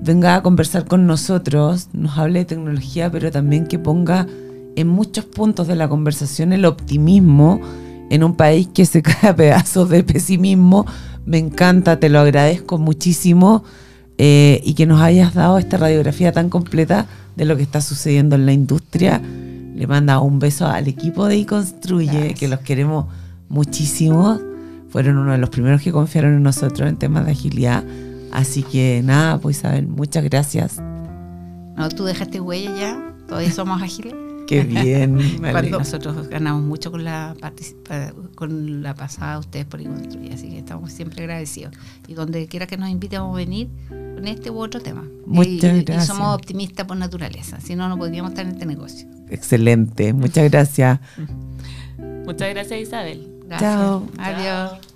venga 0.00 0.36
a 0.36 0.42
conversar 0.42 0.86
con 0.86 1.06
nosotros, 1.06 1.90
nos 1.92 2.16
hable 2.16 2.38
de 2.38 2.44
tecnología, 2.46 3.10
pero 3.10 3.30
también 3.30 3.66
que 3.66 3.78
ponga 3.78 4.26
en 4.74 4.88
muchos 4.88 5.26
puntos 5.26 5.66
de 5.66 5.76
la 5.76 5.90
conversación 5.90 6.54
el 6.54 6.64
optimismo 6.64 7.60
en 8.08 8.24
un 8.24 8.36
país 8.36 8.68
que 8.72 8.86
se 8.86 9.02
cae 9.02 9.30
a 9.30 9.36
pedazos 9.36 9.90
de 9.90 10.02
pesimismo. 10.02 10.86
Me 11.24 11.38
encanta, 11.38 12.00
te 12.00 12.08
lo 12.08 12.20
agradezco 12.20 12.78
muchísimo 12.78 13.64
eh, 14.18 14.60
y 14.64 14.74
que 14.74 14.86
nos 14.86 15.00
hayas 15.00 15.34
dado 15.34 15.58
esta 15.58 15.76
radiografía 15.76 16.32
tan 16.32 16.50
completa 16.50 17.06
de 17.36 17.44
lo 17.44 17.56
que 17.56 17.62
está 17.62 17.80
sucediendo 17.80 18.36
en 18.36 18.46
la 18.46 18.52
industria 18.52 19.20
le 19.74 19.86
manda 19.86 20.20
un 20.20 20.38
beso 20.38 20.66
al 20.66 20.86
equipo 20.86 21.26
de 21.26 21.36
iConstruye, 21.38 22.34
que 22.34 22.48
los 22.48 22.60
queremos 22.60 23.06
muchísimo. 23.48 24.38
fueron 24.90 25.16
uno 25.16 25.32
de 25.32 25.38
los 25.38 25.48
primeros 25.48 25.80
que 25.80 25.90
confiaron 25.90 26.34
en 26.34 26.42
nosotros 26.42 26.88
en 26.88 26.96
temas 26.96 27.24
de 27.24 27.32
agilidad. 27.32 27.82
Así 28.30 28.62
que 28.62 29.00
nada, 29.02 29.38
pues 29.38 29.58
Isabel, 29.58 29.88
muchas 29.88 30.24
gracias. 30.24 30.78
No, 31.76 31.88
tú 31.88 32.04
dejaste 32.04 32.40
huella 32.40 32.76
ya, 32.78 33.14
todavía 33.26 33.50
somos 33.50 33.80
ágiles. 33.82 34.14
Qué 34.52 34.64
bien. 34.64 35.38
Cuando 35.38 35.78
nosotros 35.78 36.28
ganamos 36.28 36.62
mucho 36.62 36.90
con 36.90 37.04
la 37.04 37.34
con 38.34 38.82
la 38.82 38.94
pasada 38.94 39.38
ustedes 39.38 39.64
por 39.64 39.82
Construir, 39.82 40.32
así 40.32 40.50
que 40.50 40.58
estamos 40.58 40.92
siempre 40.92 41.22
agradecidos. 41.22 41.74
Y 42.06 42.14
donde 42.14 42.46
quiera 42.46 42.66
que 42.66 42.76
nos 42.76 42.90
inviten 42.90 43.20
vamos 43.20 43.36
a 43.36 43.38
venir 43.38 43.68
con 43.88 44.26
este 44.26 44.50
u 44.50 44.58
otro 44.58 44.80
tema. 44.80 45.04
Muchas 45.26 45.74
y, 45.74 45.78
y 45.78 45.84
gracias. 45.84 46.06
somos 46.06 46.34
optimistas 46.34 46.86
por 46.86 46.96
naturaleza, 46.96 47.60
si 47.60 47.74
no, 47.74 47.88
no 47.88 47.96
podríamos 47.96 48.32
estar 48.32 48.44
en 48.44 48.52
este 48.52 48.66
negocio. 48.66 49.08
Excelente, 49.30 50.12
muchas 50.12 50.50
gracias. 50.50 51.00
Muchas 52.24 52.50
gracias, 52.50 52.80
Isabel. 52.80 53.28
Gracias. 53.46 53.72
Chao. 53.72 54.08
Adiós. 54.18 54.80
Chao. 54.80 54.91